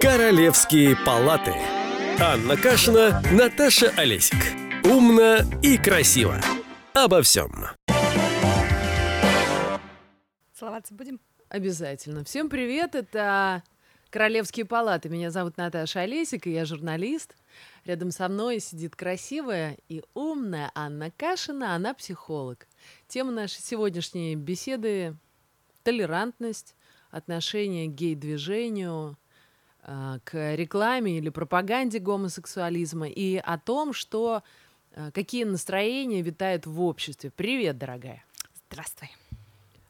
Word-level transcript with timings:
Королевские 0.00 0.94
палаты. 0.94 1.54
Анна 2.20 2.56
Кашина, 2.56 3.22
Наташа 3.32 3.88
Олесик. 3.96 4.36
Умно 4.84 5.38
и 5.62 5.78
красиво. 5.78 6.38
Обо 6.92 7.22
всем. 7.22 7.50
Целоваться 10.54 10.92
будем? 10.92 11.18
Обязательно. 11.48 12.24
Всем 12.24 12.50
привет, 12.50 12.94
это 12.94 13.62
Королевские 14.10 14.66
палаты. 14.66 15.08
Меня 15.08 15.30
зовут 15.30 15.56
Наташа 15.56 16.00
Олесик, 16.00 16.46
и 16.46 16.52
я 16.52 16.66
журналист. 16.66 17.34
Рядом 17.84 18.10
со 18.10 18.28
мной 18.28 18.60
сидит 18.60 18.96
красивая 18.96 19.78
и 19.88 20.02
умная 20.12 20.70
Анна 20.74 21.10
Кашина, 21.10 21.74
она 21.74 21.94
психолог. 21.94 22.66
Тема 23.08 23.32
нашей 23.32 23.62
сегодняшней 23.62 24.36
беседы– 24.36 25.16
толерантность, 25.82 26.74
отношение 27.10 27.88
к 27.88 27.94
гей-движению, 27.94 29.16
к 29.86 30.54
рекламе 30.56 31.18
или 31.18 31.28
пропаганде 31.28 32.00
гомосексуализма 32.00 33.08
и 33.08 33.36
о 33.36 33.56
том, 33.56 33.92
что 33.92 34.42
а, 34.96 35.10
какие 35.10 35.44
настроения 35.44 36.22
витают 36.22 36.66
в 36.66 36.80
обществе. 36.80 37.30
Привет, 37.30 37.78
дорогая. 37.78 38.24
Здравствуй. 38.68 39.10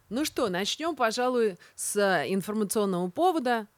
Ну 0.09 0.25
что, 0.25 0.49
начнем, 0.49 0.97
пожалуй, 0.97 1.59
с 1.77 2.25
информационного 2.27 3.09
повода. 3.09 3.69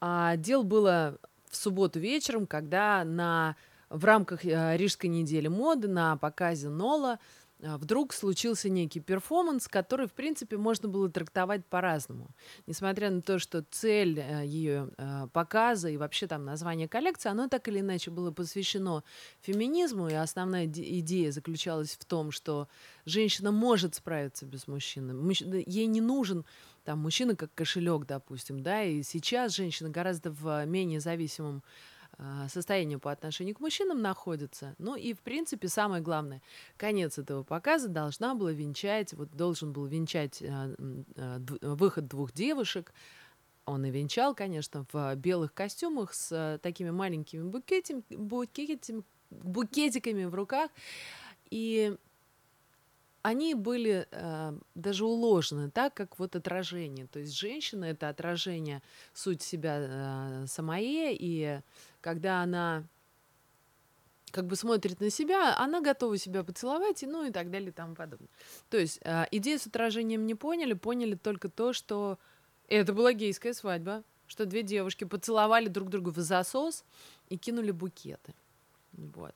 А, 0.00 0.36
дел 0.36 0.62
было 0.62 1.18
в 1.48 1.56
субботу 1.56 1.98
вечером, 1.98 2.46
когда 2.46 3.02
на, 3.04 3.56
в 3.88 4.04
рамках 4.04 4.44
а, 4.44 4.76
Рижской 4.76 5.08
недели 5.08 5.48
моды 5.48 5.88
на 5.88 6.16
показе 6.18 6.68
Нола 6.68 7.12
а, 7.12 7.18
вдруг 7.60 8.12
случился 8.12 8.68
некий 8.68 9.00
перформанс, 9.00 9.68
который, 9.68 10.06
в 10.06 10.12
принципе, 10.12 10.56
можно 10.56 10.88
было 10.88 11.10
трактовать 11.10 11.64
по-разному. 11.66 12.30
Несмотря 12.66 13.10
на 13.10 13.22
то, 13.22 13.38
что 13.38 13.64
цель 13.70 14.18
э, 14.18 14.44
ее 14.44 14.90
э, 14.96 15.28
показа 15.32 15.88
и 15.88 15.96
вообще 15.96 16.26
там 16.26 16.44
название 16.44 16.88
коллекции, 16.88 17.28
оно 17.28 17.48
так 17.48 17.68
или 17.68 17.80
иначе 17.80 18.10
было 18.10 18.30
посвящено 18.30 19.04
феминизму, 19.40 20.08
и 20.08 20.14
основная 20.14 20.66
идея 20.66 21.30
заключалась 21.30 21.96
в 21.96 22.04
том, 22.04 22.30
что 22.30 22.68
женщина 23.06 23.52
может 23.52 23.94
справиться 23.94 24.46
без 24.46 24.66
мужчины. 24.66 25.64
Ей 25.66 25.86
не 25.86 26.00
нужен 26.00 26.44
там 26.84 26.98
мужчина 26.98 27.34
как 27.34 27.52
кошелек, 27.54 28.04
допустим, 28.06 28.62
да, 28.62 28.82
и 28.82 29.02
сейчас 29.02 29.54
женщина 29.54 29.88
гораздо 29.88 30.30
в 30.30 30.64
менее 30.66 31.00
зависимом 31.00 31.62
а, 31.62 31.72
состоянию 32.48 33.00
по 33.00 33.10
отношению 33.10 33.54
к 33.54 33.60
мужчинам 33.60 34.00
находится. 34.00 34.74
Ну 34.78 34.96
и, 34.96 35.14
в 35.14 35.20
принципе, 35.20 35.68
самое 35.68 36.02
главное, 36.02 36.42
конец 36.76 37.18
этого 37.18 37.42
показа 37.42 37.88
должна 37.88 38.34
была 38.34 38.52
венчать, 38.52 39.12
вот 39.14 39.30
должен 39.30 39.72
был 39.72 39.86
венчать 39.86 40.42
а, 40.42 40.74
а, 41.16 41.40
выход 41.74 42.06
двух 42.08 42.32
девушек. 42.32 42.92
Он 43.66 43.84
и 43.84 43.90
венчал, 43.90 44.34
конечно, 44.34 44.86
в 44.92 45.14
белых 45.16 45.54
костюмах 45.54 46.12
с 46.12 46.58
такими 46.62 46.90
маленькими 46.90 47.42
букетами, 47.42 48.02
букетами, 48.10 49.02
букетиками 49.30 50.24
в 50.24 50.34
руках. 50.34 50.70
И 51.50 51.96
они 53.24 53.54
были 53.54 54.06
э, 54.10 54.52
даже 54.74 55.06
уложены 55.06 55.70
так, 55.70 55.94
как 55.94 56.18
вот 56.18 56.36
отражение. 56.36 57.06
То 57.06 57.20
есть 57.20 57.32
женщина— 57.32 57.84
это 57.86 58.10
отражение 58.10 58.82
суть 59.14 59.40
себя 59.40 59.78
э, 59.78 60.46
самое, 60.46 61.16
и 61.18 61.60
когда 62.04 62.42
она 62.42 62.84
как 64.30 64.46
бы 64.46 64.56
смотрит 64.56 65.00
на 65.00 65.08
себя, 65.08 65.56
она 65.56 65.80
готова 65.80 66.18
себя 66.18 66.44
поцеловать, 66.44 67.02
и, 67.02 67.06
ну 67.06 67.24
и 67.24 67.30
так 67.30 67.50
далее 67.50 67.70
и 67.70 67.72
тому 67.72 67.94
подобное. 67.94 68.28
То 68.68 68.76
есть 68.76 69.00
э, 69.02 69.24
идею 69.30 69.58
с 69.58 69.66
отражением 69.66 70.26
не 70.26 70.34
поняли, 70.34 70.74
поняли 70.74 71.14
только 71.14 71.48
то, 71.48 71.72
что 71.72 72.18
это 72.68 72.92
была 72.92 73.14
гейская 73.14 73.54
свадьба, 73.54 74.04
что 74.26 74.44
две 74.44 74.62
девушки 74.62 75.04
поцеловали 75.04 75.68
друг 75.68 75.88
друга 75.88 76.10
в 76.10 76.18
засос 76.18 76.84
и 77.30 77.38
кинули 77.38 77.70
букеты. 77.70 78.34
Вот. 78.92 79.34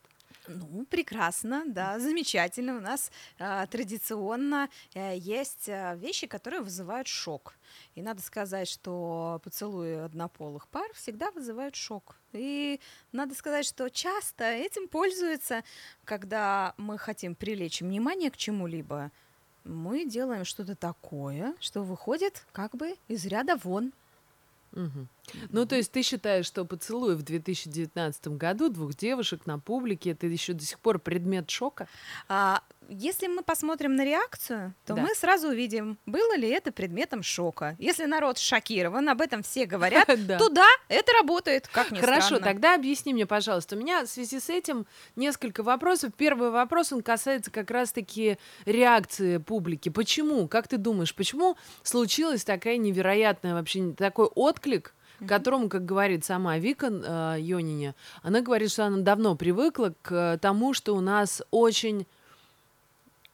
Ну, 0.48 0.86
прекрасно, 0.86 1.64
да, 1.66 1.98
замечательно. 1.98 2.77
У 2.77 2.80
нас 2.80 3.10
э, 3.38 3.66
традиционно 3.70 4.69
э, 4.94 5.16
есть 5.16 5.69
э, 5.69 5.97
вещи, 5.97 6.26
которые 6.26 6.62
вызывают 6.62 7.06
шок. 7.06 7.54
И 7.94 8.03
надо 8.03 8.22
сказать, 8.22 8.69
что 8.69 9.41
поцелуи 9.44 10.04
однополых 10.04 10.69
пар 10.69 10.91
всегда 10.94 11.31
вызывают 11.31 11.76
шок. 11.76 12.16
И 12.32 12.81
надо 13.12 13.34
сказать, 13.34 13.66
что 13.66 13.91
часто 13.91 14.44
этим 14.44 14.88
пользуются, 14.88 15.62
когда 16.04 16.75
мы 16.76 16.98
хотим 16.98 17.34
привлечь 17.34 17.80
внимание 17.80 18.30
к 18.30 18.36
чему-либо, 18.36 19.10
мы 19.65 20.06
делаем 20.06 20.44
что-то 20.44 20.75
такое, 20.75 21.54
что 21.60 21.82
выходит 21.82 22.47
как 22.53 22.75
бы 22.75 22.97
из 23.09 23.26
ряда 23.26 23.56
вон. 23.56 23.92
Угу. 24.72 25.06
Ну, 25.50 25.66
то 25.66 25.77
есть 25.77 25.93
ты 25.93 26.03
считаешь, 26.03 26.47
что 26.47 26.65
поцелуй 26.65 27.16
в 27.16 27.22
2019 27.22 28.28
году 28.28 28.69
двух 28.69 28.94
девушек 28.94 29.47
на 29.47 29.59
публике 29.59 30.11
это 30.11 30.27
еще 30.27 30.53
до 30.53 30.65
сих 30.65 30.78
пор 30.81 30.99
предмет 30.99 31.50
шока? 31.50 31.89
А, 32.28 32.62
если 32.89 33.27
мы 33.27 33.43
посмотрим 33.43 33.97
на 33.97 34.05
реакцию, 34.05 34.75
то 34.87 34.94
да. 34.94 35.03
мы 35.03 35.15
сразу 35.15 35.49
увидим, 35.49 35.99
было 36.06 36.37
ли 36.37 36.49
это 36.49 36.72
предметом 36.72 37.22
шока. 37.22 37.77
Если 37.78 38.06
народ 38.06 38.39
шокирован, 38.39 39.09
об 39.11 39.21
этом 39.21 39.43
все 39.43 39.66
говорят, 39.66 40.06
то 40.06 40.49
да, 40.49 40.66
это 40.89 41.12
работает, 41.12 41.69
как 41.69 41.91
ни 41.91 42.00
Хорошо, 42.00 42.39
тогда 42.39 42.75
объясни 42.75 43.12
мне, 43.12 43.27
пожалуйста. 43.27 43.77
У 43.77 43.78
меня 43.78 44.05
в 44.05 44.09
связи 44.09 44.41
с 44.41 44.49
этим 44.49 44.87
несколько 45.16 45.62
вопросов. 45.62 46.12
Первый 46.16 46.50
вопрос, 46.50 46.93
он 46.93 47.03
касается 47.03 47.50
как 47.50 47.71
раз-таки 47.71 48.39
реакции 48.65 49.37
публики. 49.37 49.91
Почему? 49.91 50.49
Как 50.49 50.66
ты 50.66 50.78
думаешь, 50.78 51.15
почему 51.15 51.56
случилась 51.83 52.45
такая 52.45 52.78
невероятная 52.78 53.53
вообще, 53.53 53.93
такой 53.93 54.27
отклик 54.27 54.95
которому, 55.26 55.68
как 55.68 55.84
говорит 55.84 56.24
сама 56.24 56.58
Вика 56.58 56.86
э, 56.86 57.92
она 58.22 58.40
говорит, 58.40 58.70
что 58.70 58.86
она 58.86 58.98
давно 58.98 59.36
привыкла 59.36 59.94
к 60.02 60.38
тому, 60.38 60.74
что 60.74 60.94
у 60.94 61.00
нас 61.00 61.42
очень 61.50 62.06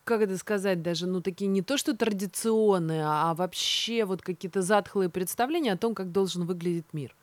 как 0.05 0.21
это 0.21 0.37
сказать, 0.37 0.83
даже, 0.83 1.07
ну, 1.07 1.21
такие 1.23 1.47
не 1.47 1.63
то 1.63 1.79
что 1.79 1.97
традиционные, 1.97 3.05
а 3.07 3.35
вообще 3.35 4.05
вот 4.05 4.21
какие-то 4.21 4.61
затхлые 4.61 5.09
представления 5.09 5.73
о 5.73 5.79
том, 5.79 5.95
как 5.95 6.13
должен 6.13 6.45
выглядеть 6.45 6.93
мир. 6.93 7.17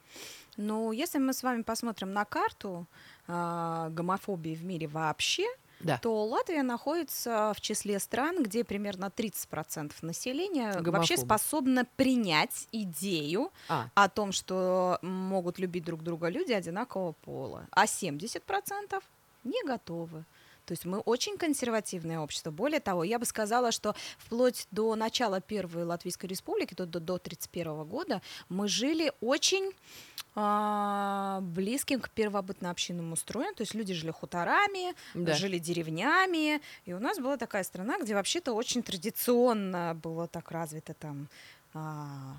Ну, 0.57 0.91
если 0.91 1.19
мы 1.19 1.33
с 1.33 1.43
вами 1.43 1.61
посмотрим 1.61 2.11
на 2.11 2.25
карту 2.25 2.87
э, 3.27 3.89
гомофобии 3.91 4.55
в 4.55 4.65
мире 4.65 4.87
вообще, 4.87 5.45
да. 5.83 5.97
то 5.97 6.25
Латвия 6.25 6.63
находится 6.63 7.53
в 7.55 7.61
числе 7.61 7.99
стран, 7.99 8.43
где 8.43 8.63
примерно 8.63 9.05
30% 9.05 9.93
населения 10.01 10.71
Гомофобы. 10.73 10.91
вообще 10.91 11.17
способно 11.17 11.85
принять 11.95 12.67
идею 12.71 13.51
а. 13.67 13.87
о 13.93 14.09
том, 14.09 14.31
что 14.31 14.99
могут 15.01 15.59
любить 15.59 15.83
друг 15.83 16.03
друга 16.03 16.29
люди 16.29 16.51
одинакового 16.51 17.13
пола, 17.13 17.67
а 17.71 17.85
70% 17.85 19.01
не 19.43 19.63
готовы. 19.63 20.25
То 20.71 20.73
есть 20.73 20.85
мы 20.85 20.99
очень 20.99 21.37
консервативное 21.37 22.21
общество. 22.21 22.49
Более 22.49 22.79
того, 22.79 23.03
я 23.03 23.19
бы 23.19 23.25
сказала, 23.25 23.73
что 23.73 23.93
вплоть 24.17 24.67
до 24.71 24.95
начала 24.95 25.41
Первой 25.41 25.83
Латвийской 25.83 26.27
Республики, 26.27 26.73
до, 26.73 26.85
до, 26.85 27.01
до 27.01 27.15
1931 27.15 27.83
года, 27.83 28.21
мы 28.47 28.69
жили 28.69 29.11
очень 29.19 29.73
а, 30.33 31.41
близким 31.41 31.99
к 31.99 32.09
первобытно-общинному 32.11 33.17
строю, 33.17 33.53
то 33.53 33.63
есть 33.63 33.73
люди 33.73 33.93
жили 33.93 34.11
хуторами, 34.11 34.95
да. 35.13 35.33
жили 35.33 35.57
деревнями, 35.57 36.61
и 36.85 36.93
у 36.93 36.99
нас 36.99 37.17
была 37.17 37.35
такая 37.35 37.65
страна, 37.65 37.99
где 37.99 38.15
вообще-то 38.15 38.53
очень 38.53 38.81
традиционно 38.81 39.99
было 40.01 40.29
так 40.29 40.51
развито 40.51 40.93
там 40.93 41.27
а, 41.73 42.37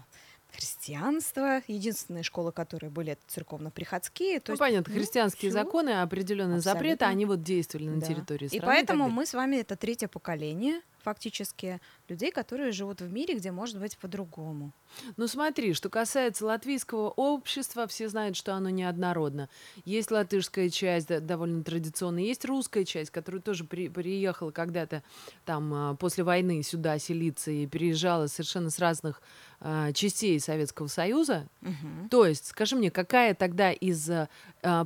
христианство. 0.52 1.62
Единственные 1.66 2.22
школы, 2.22 2.52
которые 2.52 2.90
были, 2.90 3.12
это 3.12 3.22
церковно-приходские. 3.26 4.40
То 4.40 4.50
ну, 4.50 4.52
есть, 4.52 4.60
понятно, 4.60 4.92
ну, 4.92 5.00
христианские 5.00 5.50
всё. 5.50 5.58
законы, 5.58 6.02
определенные 6.02 6.58
Абсолютно. 6.58 6.80
запреты, 6.80 7.04
они 7.06 7.26
вот 7.26 7.42
действовали 7.42 7.88
на 7.88 8.00
да. 8.00 8.06
территории 8.06 8.48
страны. 8.48 8.62
И 8.62 8.66
поэтому 8.66 9.08
и 9.08 9.10
мы 9.10 9.26
с 9.26 9.34
вами 9.34 9.56
это 9.56 9.76
третье 9.76 10.08
поколение 10.08 10.80
фактически 11.02 11.80
людей, 12.08 12.30
которые 12.30 12.72
живут 12.72 13.00
в 13.00 13.12
мире, 13.12 13.34
где 13.34 13.50
может 13.50 13.78
быть 13.78 13.96
по-другому. 13.98 14.72
Ну 15.16 15.26
смотри, 15.26 15.74
что 15.74 15.88
касается 15.88 16.46
латвийского 16.46 17.08
общества, 17.10 17.86
все 17.86 18.08
знают, 18.08 18.37
что 18.37 18.54
оно 18.54 18.70
неоднородно. 18.70 19.49
Есть 19.84 20.10
латышская 20.10 20.70
часть, 20.70 21.08
да, 21.08 21.20
довольно 21.20 21.64
традиционная, 21.64 22.22
есть 22.22 22.44
русская 22.44 22.84
часть, 22.84 23.10
которая 23.10 23.40
тоже 23.40 23.64
при, 23.64 23.88
приехала 23.88 24.50
когда-то 24.50 25.02
там 25.44 25.72
а, 25.75 25.94
после 25.96 26.25
войны 26.25 26.62
сюда 26.62 26.99
селиться 26.99 27.50
и 27.50 27.66
переезжала 27.66 28.26
совершенно 28.26 28.70
с 28.70 28.78
разных 28.78 29.22
а, 29.60 29.93
частей 29.93 30.38
Советского 30.40 30.88
Союза. 30.88 31.49
Угу. 31.62 32.08
То 32.10 32.26
есть, 32.26 32.46
скажи 32.46 32.76
мне, 32.76 32.90
какая 32.90 33.34
тогда 33.34 33.72
из 33.72 34.10
а, 34.10 34.28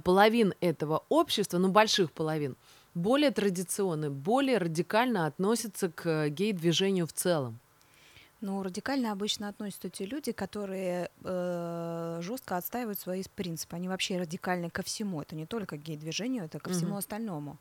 половин 0.00 0.54
этого 0.60 1.04
общества, 1.08 1.58
ну 1.58 1.68
больших 1.68 2.12
половин, 2.12 2.56
более 2.96 3.30
традиционно, 3.30 4.10
более 4.10 4.58
радикально 4.58 5.26
относятся 5.26 5.90
к 5.90 6.28
гей-движению 6.30 7.06
в 7.06 7.12
целом? 7.12 7.58
Ну, 8.40 8.62
радикально 8.62 9.12
обычно 9.12 9.48
относятся 9.48 9.88
те 9.88 10.04
люди, 10.04 10.32
которые 10.32 11.10
э, 11.24 12.18
жестко 12.22 12.56
отстаивают 12.56 12.98
свои 12.98 13.22
принципы. 13.34 13.76
Они 13.76 13.88
вообще 13.88 14.18
радикальны 14.18 14.70
ко 14.70 14.82
всему. 14.82 15.22
Это 15.22 15.34
не 15.34 15.46
только 15.46 15.76
к 15.76 15.82
гей-движению, 15.82 16.44
это 16.44 16.58
ко 16.58 16.70
всему 16.70 16.92
угу. 16.92 16.98
остальному. 16.98 17.58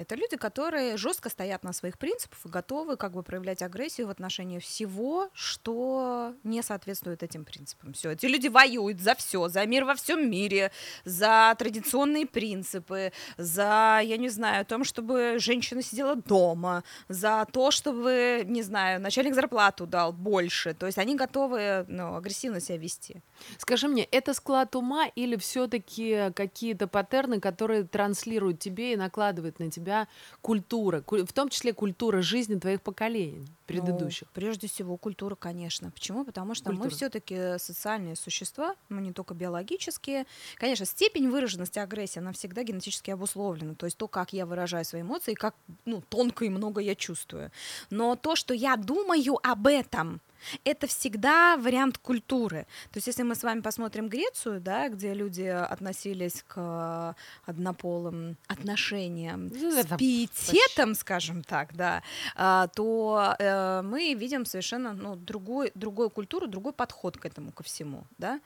Это 0.00 0.14
люди, 0.14 0.38
которые 0.38 0.96
жестко 0.96 1.28
стоят 1.28 1.62
на 1.62 1.74
своих 1.74 1.98
принципах 1.98 2.38
и 2.46 2.48
готовы 2.48 2.96
как 2.96 3.12
бы 3.12 3.22
проявлять 3.22 3.60
агрессию 3.60 4.06
в 4.06 4.10
отношении 4.10 4.58
всего, 4.58 5.28
что 5.34 6.32
не 6.42 6.62
соответствует 6.62 7.22
этим 7.22 7.44
принципам. 7.44 7.92
Все, 7.92 8.12
эти 8.12 8.24
люди 8.24 8.48
воюют 8.48 9.02
за 9.02 9.14
все, 9.14 9.48
за 9.48 9.66
мир 9.66 9.84
во 9.84 9.94
всем 9.94 10.30
мире, 10.30 10.72
за 11.04 11.54
традиционные 11.58 12.24
принципы, 12.26 13.12
за, 13.36 14.00
я 14.02 14.16
не 14.16 14.30
знаю, 14.30 14.62
о 14.62 14.64
том, 14.64 14.84
чтобы 14.84 15.36
женщина 15.38 15.82
сидела 15.82 16.16
дома, 16.16 16.82
за 17.08 17.46
то, 17.52 17.70
чтобы, 17.70 18.44
не 18.46 18.62
знаю, 18.62 19.02
начальник 19.02 19.34
зарплату 19.34 19.86
дал 19.86 20.14
больше. 20.14 20.72
То 20.72 20.86
есть 20.86 20.96
они 20.96 21.14
готовы 21.14 21.84
ну, 21.88 22.16
агрессивно 22.16 22.60
себя 22.60 22.78
вести. 22.78 23.22
Скажи 23.58 23.86
мне, 23.86 24.04
это 24.04 24.32
склад 24.32 24.74
ума 24.76 25.08
или 25.14 25.36
все-таки 25.36 26.32
какие-то 26.34 26.86
паттерны, 26.86 27.38
которые 27.38 27.84
транслируют 27.84 28.60
тебе 28.60 28.94
и 28.94 28.96
накладывают 28.96 29.58
на 29.58 29.70
тебя 29.70 29.89
тебя 29.90 30.08
культура, 30.40 31.02
в 31.06 31.32
том 31.32 31.48
числе 31.48 31.72
культура 31.72 32.22
жизни 32.22 32.58
твоих 32.58 32.80
поколений 32.82 33.46
предыдущих? 33.66 34.28
Ну, 34.28 34.32
прежде 34.34 34.68
всего 34.68 34.96
культура, 34.96 35.34
конечно. 35.34 35.90
Почему? 35.90 36.24
Потому 36.24 36.54
что 36.54 36.66
культура. 36.66 36.84
мы 36.84 36.90
все-таки 36.90 37.58
социальные 37.58 38.16
существа, 38.16 38.74
мы 38.88 39.00
не 39.00 39.12
только 39.12 39.34
биологические. 39.34 40.26
Конечно, 40.56 40.86
степень 40.86 41.28
выраженности 41.28 41.78
агрессии, 41.78 42.20
она 42.20 42.32
всегда 42.32 42.62
генетически 42.62 43.10
обусловлена. 43.10 43.74
То 43.74 43.86
есть 43.86 43.96
то, 43.96 44.08
как 44.08 44.32
я 44.32 44.46
выражаю 44.46 44.84
свои 44.84 45.02
эмоции, 45.02 45.34
как 45.34 45.54
ну, 45.84 46.02
тонко 46.08 46.44
и 46.44 46.48
много 46.48 46.80
я 46.80 46.94
чувствую. 46.94 47.50
Но 47.90 48.16
то, 48.16 48.36
что 48.36 48.54
я 48.54 48.76
думаю 48.76 49.38
об 49.42 49.66
этом, 49.66 50.20
это 50.64 50.86
всегда 50.86 51.56
вариант 51.56 51.98
культуры. 51.98 52.66
То 52.92 52.98
есть, 52.98 53.06
если 53.06 53.22
мы 53.22 53.34
с 53.34 53.42
вами 53.42 53.60
посмотрим 53.60 54.08
Грецию, 54.08 54.60
да, 54.60 54.88
где 54.88 55.14
люди 55.14 55.42
относились 55.42 56.44
к 56.46 57.14
однополым 57.44 58.36
отношениям 58.46 59.48
ну, 59.48 59.70
с 59.70 59.86
пиететом, 59.96 60.94
скажем 60.94 61.42
так, 61.42 61.74
да, 61.74 62.02
а, 62.36 62.68
то 62.68 63.34
э, 63.38 63.82
мы 63.82 64.14
видим 64.14 64.44
совершенно 64.44 64.92
ну, 64.92 65.16
другой, 65.16 65.72
другую 65.74 66.10
культуру, 66.10 66.46
другой 66.46 66.72
подход 66.72 67.16
к 67.16 67.24
этому, 67.26 67.52
ко 67.52 67.62
всему, 67.62 68.04
да. 68.18 68.40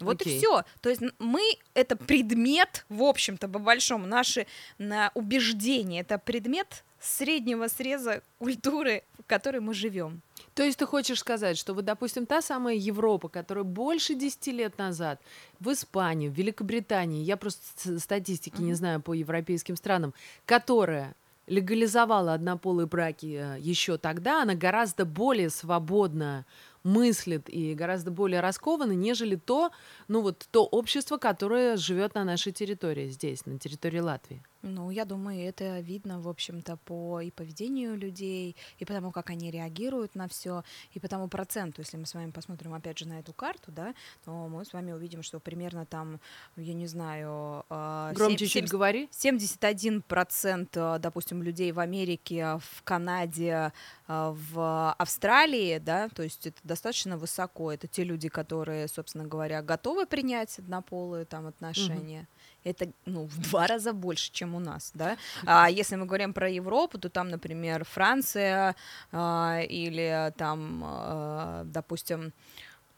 Вот 0.00 0.20
okay. 0.20 0.30
и 0.30 0.38
все. 0.38 0.64
То 0.80 0.90
есть 0.90 1.02
мы 1.18 1.42
это 1.74 1.96
предмет, 1.96 2.84
в 2.88 3.02
общем-то, 3.02 3.48
по 3.48 3.58
большому, 3.58 4.06
наши 4.06 4.46
на 4.78 5.10
убеждения, 5.14 6.00
это 6.00 6.18
предмет 6.18 6.84
среднего 7.00 7.68
среза 7.68 8.22
культуры, 8.38 9.04
в 9.18 9.24
которой 9.24 9.60
мы 9.60 9.74
живем. 9.74 10.22
То 10.54 10.62
есть 10.62 10.78
ты 10.78 10.86
хочешь 10.86 11.18
сказать, 11.18 11.58
что 11.58 11.74
вот, 11.74 11.84
допустим, 11.84 12.26
та 12.26 12.40
самая 12.40 12.76
Европа, 12.76 13.28
которая 13.28 13.64
больше 13.64 14.14
10 14.14 14.46
лет 14.48 14.78
назад 14.78 15.20
в 15.58 15.72
Испании, 15.72 16.28
в 16.28 16.32
Великобритании, 16.32 17.24
я 17.24 17.36
просто 17.36 17.98
статистики 17.98 18.56
mm-hmm. 18.56 18.64
не 18.64 18.74
знаю 18.74 19.02
по 19.02 19.12
европейским 19.14 19.76
странам, 19.76 20.14
которая 20.46 21.16
легализовала 21.46 22.34
однополые 22.34 22.86
браки 22.86 23.38
э, 23.38 23.60
еще 23.60 23.98
тогда, 23.98 24.42
она 24.42 24.54
гораздо 24.54 25.04
более 25.04 25.50
свободно 25.50 26.46
мыслит 26.84 27.48
и 27.48 27.74
гораздо 27.74 28.10
более 28.10 28.40
раскованно, 28.40 28.92
нежели 28.92 29.36
то, 29.36 29.70
ну 30.08 30.20
вот 30.20 30.46
то 30.50 30.64
общество, 30.64 31.16
которое 31.16 31.76
живет 31.76 32.14
на 32.14 32.24
нашей 32.24 32.52
территории 32.52 33.08
здесь, 33.08 33.44
на 33.46 33.58
территории 33.58 34.00
Латвии. 34.00 34.42
Ну, 34.66 34.90
я 34.90 35.04
думаю, 35.04 35.46
это 35.46 35.80
видно, 35.80 36.20
в 36.20 36.28
общем-то, 36.28 36.78
по 36.86 37.20
и 37.20 37.30
поведению 37.30 37.98
людей, 37.98 38.56
и 38.78 38.84
потому, 38.86 39.12
как 39.12 39.28
они 39.28 39.50
реагируют 39.50 40.14
на 40.14 40.26
все, 40.26 40.64
и 40.94 40.98
по 40.98 41.06
тому 41.06 41.28
проценту. 41.28 41.82
Если 41.82 41.98
мы 41.98 42.06
с 42.06 42.14
вами 42.14 42.30
посмотрим, 42.30 42.72
опять 42.72 42.98
же, 42.98 43.06
на 43.06 43.18
эту 43.20 43.34
карту, 43.34 43.70
да, 43.70 43.94
то 44.24 44.48
мы 44.48 44.64
с 44.64 44.72
вами 44.72 44.92
увидим, 44.92 45.22
что 45.22 45.38
примерно 45.38 45.84
там, 45.84 46.18
я 46.56 46.72
не 46.72 46.86
знаю... 46.86 47.66
А, 47.68 48.12
Громче 48.14 48.38
7, 48.38 48.46
чуть 48.46 48.52
70, 48.52 48.70
говори. 48.70 49.08
71%, 49.12 50.98
допустим, 50.98 51.42
людей 51.42 51.70
в 51.70 51.78
Америке, 51.78 52.58
в 52.58 52.82
Канаде, 52.84 53.70
а, 54.06 54.32
в 54.32 54.92
Австралии, 54.92 55.76
да, 55.78 56.08
то 56.08 56.22
есть 56.22 56.46
это 56.46 56.58
достаточно 56.64 57.18
высоко. 57.18 57.70
Это 57.70 57.86
те 57.86 58.02
люди, 58.02 58.30
которые, 58.30 58.88
собственно 58.88 59.26
говоря, 59.26 59.60
готовы 59.60 60.06
принять 60.06 60.58
однополые 60.58 61.26
там 61.26 61.46
отношения. 61.46 62.20
Угу 62.20 62.28
это 62.64 62.88
ну, 63.06 63.26
в 63.26 63.38
два 63.38 63.66
раза 63.66 63.92
больше, 63.92 64.32
чем 64.32 64.54
у 64.54 64.60
нас, 64.60 64.90
да. 64.94 65.16
А 65.46 65.70
если 65.70 65.96
мы 65.96 66.06
говорим 66.06 66.32
про 66.32 66.48
Европу, 66.48 66.98
то 66.98 67.08
там, 67.08 67.28
например, 67.28 67.84
Франция 67.84 68.74
а, 69.12 69.60
или 69.68 70.32
там, 70.36 70.82
а, 70.84 71.62
допустим, 71.64 72.32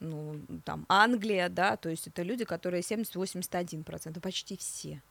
ну, 0.00 0.40
там 0.64 0.84
Англия, 0.88 1.48
да, 1.48 1.76
то 1.76 1.88
есть 1.88 2.06
это 2.06 2.22
люди, 2.22 2.44
которые 2.44 2.82
70-81%, 2.82 4.20
почти 4.20 4.56
все. 4.56 5.02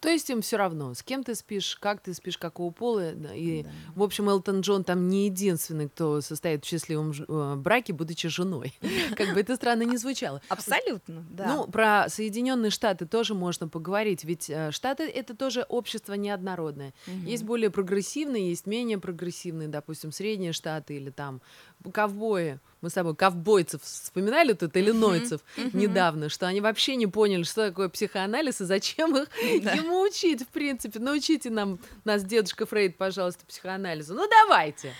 То 0.00 0.08
есть 0.08 0.30
им 0.30 0.42
все 0.42 0.56
равно, 0.56 0.94
с 0.94 1.02
кем 1.02 1.24
ты 1.24 1.34
спишь, 1.34 1.76
как 1.76 2.00
ты 2.00 2.14
спишь, 2.14 2.38
какого 2.38 2.70
пола. 2.70 3.12
И, 3.34 3.62
да. 3.62 3.70
в 3.94 4.02
общем, 4.02 4.28
Элтон 4.28 4.60
Джон 4.60 4.84
там 4.84 5.08
не 5.08 5.26
единственный, 5.26 5.88
кто 5.88 6.20
состоит 6.20 6.64
в 6.64 6.68
счастливом 6.68 7.12
э, 7.12 7.54
браке, 7.56 7.92
будучи 7.92 8.28
женой. 8.28 8.74
Как 9.16 9.34
бы 9.34 9.40
это 9.40 9.56
странно 9.56 9.82
не 9.82 9.96
звучало. 9.96 10.40
Абсолютно, 10.48 11.24
да. 11.30 11.46
Ну, 11.48 11.66
про 11.66 12.08
Соединенные 12.08 12.70
Штаты 12.70 13.06
тоже 13.06 13.34
можно 13.34 13.68
поговорить, 13.68 14.24
ведь 14.24 14.48
э, 14.48 14.70
Штаты 14.70 15.04
это 15.04 15.36
тоже 15.36 15.62
общество 15.68 16.14
неоднородное. 16.14 16.94
Есть 17.24 17.44
более 17.44 17.70
прогрессивные, 17.70 18.50
есть 18.50 18.66
менее 18.66 18.98
прогрессивные, 18.98 19.68
допустим, 19.68 20.12
средние 20.12 20.52
штаты 20.52 20.94
или 20.96 21.10
там 21.10 21.40
ковбои 21.92 22.60
мы 22.80 22.90
с 22.90 22.92
тобой 22.92 23.16
ковбойцев 23.16 23.82
вспоминали 23.82 24.52
тут, 24.52 24.76
иллинойцев 24.76 25.40
uh-huh. 25.56 25.70
недавно, 25.72 26.28
что 26.28 26.46
они 26.46 26.60
вообще 26.60 26.96
не 26.96 27.06
поняли, 27.06 27.42
что 27.42 27.68
такое 27.68 27.88
психоанализ 27.88 28.60
и 28.60 28.64
зачем 28.64 29.16
их 29.16 29.28
да. 29.62 29.72
ему 29.72 30.00
учить, 30.02 30.42
в 30.42 30.48
принципе. 30.48 30.98
Научите 30.98 31.50
нам, 31.50 31.78
нас 32.04 32.22
дедушка 32.24 32.66
Фрейд, 32.66 32.96
пожалуйста, 32.96 33.44
психоанализу. 33.46 34.14
Ну, 34.14 34.28
давайте. 34.28 34.92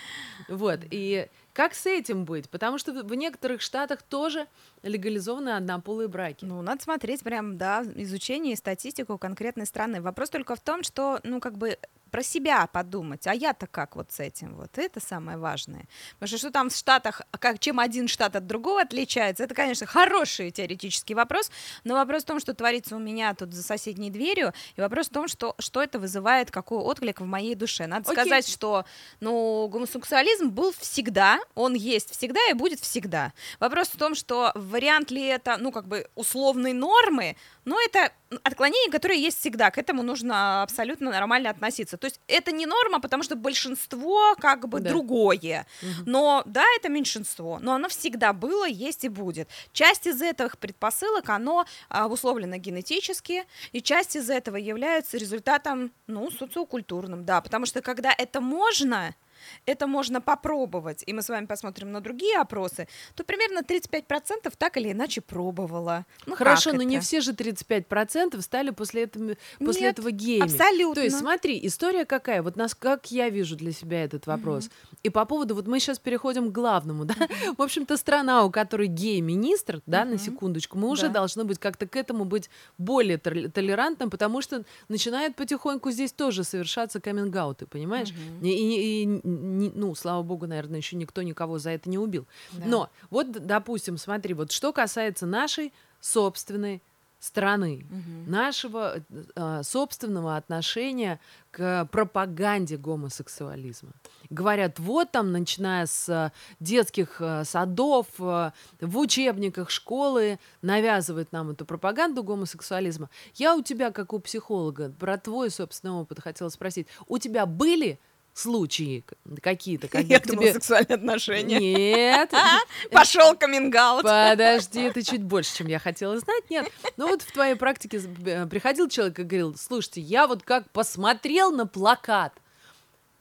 Вот, 0.49 0.79
и 0.91 1.27
как 1.53 1.73
с 1.73 1.85
этим 1.85 2.25
быть? 2.25 2.49
Потому 2.49 2.77
что 2.77 2.91
в 2.91 3.13
некоторых 3.15 3.61
штатах 3.61 4.01
тоже 4.01 4.47
легализованы 4.83 5.49
однополые 5.49 6.07
браки. 6.07 6.45
Ну, 6.45 6.61
надо 6.61 6.83
смотреть 6.83 7.21
прям, 7.21 7.57
да, 7.57 7.83
изучение 7.95 8.53
и 8.53 8.55
статистику 8.55 9.17
конкретной 9.17 9.65
страны. 9.65 10.01
Вопрос 10.01 10.29
только 10.29 10.55
в 10.55 10.61
том, 10.61 10.83
что, 10.83 11.19
ну, 11.23 11.39
как 11.39 11.57
бы 11.57 11.77
про 12.09 12.23
себя 12.23 12.67
подумать, 12.67 13.25
а 13.27 13.33
я-то 13.33 13.67
как 13.67 13.95
вот 13.95 14.11
с 14.11 14.19
этим, 14.19 14.55
вот 14.55 14.77
это 14.77 14.99
самое 14.99 15.37
важное. 15.37 15.85
Потому 16.13 16.27
что 16.27 16.37
что 16.37 16.51
там 16.51 16.69
в 16.69 16.75
Штатах, 16.75 17.21
как, 17.31 17.59
чем 17.59 17.79
один 17.79 18.07
штат 18.07 18.35
от 18.35 18.47
другого 18.47 18.81
отличается, 18.81 19.43
это, 19.43 19.53
конечно, 19.53 19.85
хороший 19.85 20.51
теоретический 20.51 21.15
вопрос, 21.15 21.51
но 21.83 21.95
вопрос 21.95 22.23
в 22.23 22.25
том, 22.25 22.39
что 22.39 22.53
творится 22.53 22.95
у 22.95 22.99
меня 22.99 23.33
тут 23.33 23.53
за 23.53 23.63
соседней 23.63 24.09
дверью, 24.09 24.53
и 24.75 24.81
вопрос 24.81 25.07
в 25.07 25.11
том, 25.11 25.27
что, 25.27 25.55
что 25.59 25.81
это 25.81 25.99
вызывает, 25.99 26.51
какой 26.51 26.79
отклик 26.79 27.21
в 27.21 27.25
моей 27.25 27.55
душе. 27.55 27.87
Надо 27.87 28.09
Окей. 28.09 28.21
сказать, 28.21 28.47
что, 28.47 28.85
ну, 29.19 29.67
гомосексуализм 29.67 30.49
был 30.49 30.73
всегда, 30.77 31.39
он 31.55 31.73
есть 31.73 32.11
всегда 32.11 32.39
и 32.49 32.53
будет 32.53 32.79
всегда. 32.79 33.33
Вопрос 33.59 33.89
в 33.89 33.97
том, 33.97 34.15
что 34.15 34.51
вариант 34.69 35.11
ли 35.11 35.25
это, 35.25 35.57
ну, 35.57 35.71
как 35.71 35.87
бы 35.87 36.07
условной 36.15 36.73
нормы, 36.73 37.35
но 37.65 37.77
это 37.81 38.11
отклонение, 38.43 38.91
которое 38.91 39.17
есть 39.17 39.39
всегда, 39.39 39.71
к 39.71 39.77
этому 39.77 40.03
нужно 40.03 40.63
абсолютно 40.63 41.11
нормально 41.11 41.49
относиться. 41.49 41.97
То 41.97 42.05
есть 42.05 42.21
это 42.27 42.51
не 42.51 42.65
норма, 42.65 42.99
потому 42.99 43.23
что 43.23 43.35
большинство 43.35 44.35
как 44.39 44.67
бы 44.67 44.79
да. 44.79 44.89
другое. 44.89 45.65
Угу. 45.81 45.89
Но 46.05 46.43
да, 46.45 46.63
это 46.77 46.89
меньшинство, 46.89 47.59
но 47.61 47.73
оно 47.73 47.89
всегда 47.89 48.33
было, 48.33 48.67
есть 48.67 49.03
и 49.03 49.09
будет. 49.09 49.49
Часть 49.73 50.07
из 50.07 50.21
этих 50.21 50.57
предпосылок, 50.57 51.29
оно 51.29 51.65
обусловлено 51.89 52.57
генетически, 52.57 53.45
и 53.71 53.81
часть 53.81 54.15
из 54.15 54.29
этого 54.29 54.57
является 54.57 55.17
результатом, 55.17 55.91
ну, 56.07 56.29
социокультурным, 56.31 57.25
да, 57.25 57.41
потому 57.41 57.65
что 57.65 57.81
когда 57.81 58.13
это 58.15 58.41
можно, 58.41 59.15
это 59.65 59.87
можно 59.87 60.21
попробовать, 60.21 61.03
и 61.05 61.13
мы 61.13 61.21
с 61.21 61.29
вами 61.29 61.45
посмотрим 61.45 61.91
на 61.91 62.01
другие 62.01 62.37
опросы, 62.37 62.87
то 63.15 63.23
примерно 63.23 63.59
35% 63.59 64.53
так 64.57 64.77
или 64.77 64.91
иначе 64.91 65.21
пробовала. 65.21 66.05
Ну, 66.25 66.35
Хорошо, 66.35 66.71
но 66.71 66.77
это? 66.77 66.85
не 66.85 66.99
все 66.99 67.21
же 67.21 67.33
35% 67.33 68.41
стали 68.41 68.71
после 68.71 69.03
этого, 69.03 69.35
после 69.59 69.81
Нет, 69.83 69.99
этого 69.99 70.11
геями. 70.11 70.45
абсолютно. 70.45 70.95
То 70.95 71.03
есть 71.03 71.17
смотри, 71.17 71.59
история 71.63 72.05
какая, 72.05 72.41
вот 72.41 72.55
нас, 72.55 72.75
как 72.75 73.11
я 73.11 73.29
вижу 73.29 73.55
для 73.55 73.71
себя 73.71 74.03
этот 74.03 74.27
вопрос. 74.27 74.65
Угу. 74.65 74.73
И 75.03 75.09
по 75.09 75.25
поводу, 75.25 75.55
вот 75.55 75.67
мы 75.67 75.79
сейчас 75.79 75.99
переходим 75.99 76.49
к 76.49 76.51
главному, 76.51 77.05
да, 77.05 77.13
угу. 77.13 77.55
в 77.57 77.61
общем-то, 77.61 77.97
страна, 77.97 78.43
у 78.43 78.51
которой 78.51 78.87
гей-министр, 78.87 79.81
да, 79.85 80.01
угу. 80.01 80.11
на 80.11 80.17
секундочку, 80.17 80.77
мы 80.77 80.89
уже 80.89 81.07
да. 81.07 81.13
должны 81.13 81.43
быть 81.43 81.59
как-то 81.59 81.87
к 81.87 81.95
этому 81.95 82.25
быть 82.25 82.49
более 82.77 83.17
толерантным, 83.17 84.09
потому 84.09 84.41
что 84.41 84.63
начинает 84.87 85.35
потихоньку 85.35 85.91
здесь 85.91 86.11
тоже 86.11 86.43
совершаться 86.43 86.99
каминг-ауты, 86.99 87.65
понимаешь? 87.65 88.09
Угу. 88.09 88.45
И, 88.45 88.49
и, 88.49 89.03
и 89.03 89.28
не, 89.29 89.71
ну, 89.73 89.95
слава 89.95 90.23
богу, 90.23 90.47
наверное, 90.47 90.77
еще 90.77 90.95
никто 90.95 91.21
никого 91.21 91.59
за 91.59 91.71
это 91.71 91.89
не 91.89 91.97
убил. 91.97 92.27
Да. 92.53 92.65
Но 92.65 92.89
вот, 93.09 93.31
допустим, 93.31 93.97
смотри, 93.97 94.33
вот 94.33 94.51
что 94.51 94.73
касается 94.73 95.25
нашей 95.25 95.73
собственной 96.01 96.81
страны, 97.19 97.85
угу. 97.89 98.31
нашего 98.31 99.03
э, 99.35 99.61
собственного 99.63 100.37
отношения 100.37 101.19
к 101.51 101.85
пропаганде 101.91 102.77
гомосексуализма. 102.77 103.91
Говорят, 104.29 104.79
вот 104.79 105.11
там, 105.11 105.31
начиная 105.31 105.85
с 105.85 106.31
детских 106.59 107.17
э, 107.19 107.43
садов, 107.43 108.07
в 108.17 108.53
учебниках 108.79 109.69
школы 109.69 110.39
навязывают 110.61 111.31
нам 111.33 111.49
эту 111.49 111.65
пропаганду 111.65 112.23
гомосексуализма. 112.23 113.09
Я 113.35 113.55
у 113.55 113.61
тебя, 113.61 113.91
как 113.91 114.13
у 114.13 114.19
психолога, 114.19 114.89
про 114.97 115.17
твой 115.17 115.49
собственный 115.49 115.95
опыт 115.95 116.21
хотела 116.21 116.49
спросить. 116.49 116.87
У 117.07 117.17
тебя 117.17 117.45
были 117.45 117.99
случаи 118.39 119.03
какие-то, 119.41 119.87
когда 119.89 120.15
Я 120.15 120.19
к 120.19 120.23
тебе... 120.23 120.53
сексуальные 120.53 120.95
отношения. 120.95 121.59
Нет. 121.59 122.33
Пошел 122.91 123.35
каминг 123.35 123.75
Подожди, 124.01 124.81
это 124.81 125.03
чуть 125.03 125.23
больше, 125.23 125.57
чем 125.57 125.67
я 125.67 125.79
хотела 125.79 126.17
знать. 126.19 126.49
Нет. 126.49 126.71
Ну 126.97 127.07
вот 127.07 127.21
в 127.21 127.31
твоей 127.31 127.55
практике 127.55 128.01
э, 128.25 128.47
приходил 128.47 128.89
человек 128.89 129.19
и 129.19 129.23
говорил, 129.23 129.55
слушайте, 129.57 130.01
я 130.01 130.27
вот 130.27 130.43
как 130.43 130.69
посмотрел 130.71 131.51
на 131.51 131.67
плакат, 131.67 132.33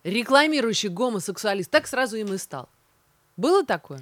рекламирующий 0.05 0.89
гомосексуалист, 0.89 1.71
так 1.71 1.87
сразу 1.87 2.17
им 2.17 2.33
и 2.33 2.39
стал. 2.39 2.69
Было 3.37 3.65
такое? 3.65 4.01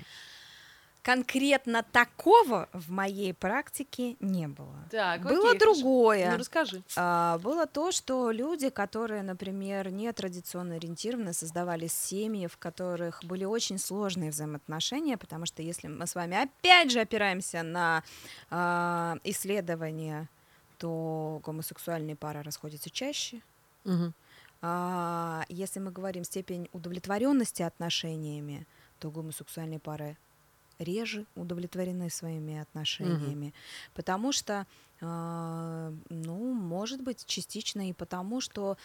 Конкретно 1.07 1.85
такого 1.85 2.69
в 2.73 2.91
моей 2.91 3.33
практике 3.33 4.17
не 4.19 4.49
было. 4.49 4.89
Так, 4.91 5.23
было 5.23 5.51
окей, 5.51 5.61
другое. 5.61 6.33
Ну, 6.33 6.39
расскажи. 6.39 6.83
А, 6.97 7.39
было 7.39 7.67
то, 7.67 7.93
что 7.93 8.33
люди, 8.33 8.71
которые, 8.71 9.23
например, 9.23 9.93
не 9.93 10.13
традиционно 10.13 10.75
ориентированы, 10.75 11.33
создавали 11.33 11.87
семьи, 11.87 12.49
в 12.49 12.59
которых 12.59 13.23
были 13.23 13.45
очень 13.45 13.79
сложные 13.79 14.33
взаимоотношения, 14.33 15.17
потому 15.17 15.47
что 15.47 15.63
если 15.63 15.87
мы 15.87 16.09
с 16.09 16.17
вами 16.17 16.43
опять 16.43 16.91
же 16.91 16.99
опираемся 16.99 17.63
на 17.63 18.03
а, 18.51 19.17
исследования, 19.23 20.29
то 20.79 21.41
гомосексуальные 21.45 22.17
пары 22.17 22.43
расходятся 22.43 22.91
чаще. 22.91 23.43
Угу. 23.85 24.13
А, 24.63 25.45
если 25.49 25.79
мы 25.79 25.93
говорим 25.93 26.25
степень 26.25 26.69
удовлетворенности 26.73 27.63
отношениями, 27.63 28.67
то 28.99 29.13
гомосексуальные 29.13 29.79
пары 29.79 30.17
реже 30.79 31.25
удовлетворены 31.35 32.11
своими 32.11 32.59
отношениями, 32.59 33.47
угу. 33.47 33.55
потому 33.95 34.33
что, 34.33 34.67
э, 35.01 35.93
ну, 36.09 36.53
может 36.53 37.03
быть, 37.03 37.25
частично 37.27 37.89
и 37.89 37.93
потому, 37.93 38.41
что 38.41 38.77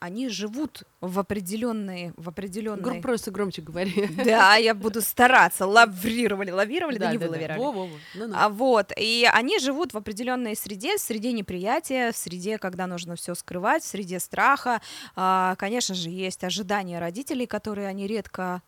они 0.00 0.28
живут 0.28 0.84
в 1.00 1.18
определенные, 1.18 2.14
в 2.16 2.28
определенные. 2.28 2.82
Гру 2.82 3.00
просто 3.00 3.30
громче 3.30 3.62
говори. 3.62 4.08
Да, 4.24 4.56
я 4.56 4.74
буду 4.74 5.02
стараться. 5.02 5.66
Лаврировали, 5.66 6.50
лавировали, 6.50 6.98
да, 6.98 7.06
да 7.06 7.12
не 7.12 7.18
да, 7.18 7.26
вылавировали. 7.26 7.58
Да. 7.58 7.64
Во, 7.64 7.72
во, 7.72 7.86
во. 7.86 7.96
Ну, 8.14 8.28
ну. 8.28 8.34
А 8.36 8.48
вот 8.48 8.92
и 8.96 9.28
они 9.30 9.58
живут 9.58 9.92
в 9.92 9.96
определенной 9.96 10.56
среде, 10.56 10.96
в 10.96 11.00
среде 11.00 11.32
неприятия, 11.32 12.12
в 12.12 12.16
среде, 12.16 12.58
когда 12.58 12.86
нужно 12.86 13.16
все 13.16 13.34
скрывать, 13.34 13.82
в 13.82 13.86
среде 13.86 14.20
страха. 14.20 14.80
А, 15.14 15.54
конечно 15.56 15.94
же, 15.94 16.08
есть 16.08 16.44
ожидания 16.44 16.98
родителей, 16.98 17.46
которые 17.46 17.88
они 17.88 18.06
редко 18.06 18.62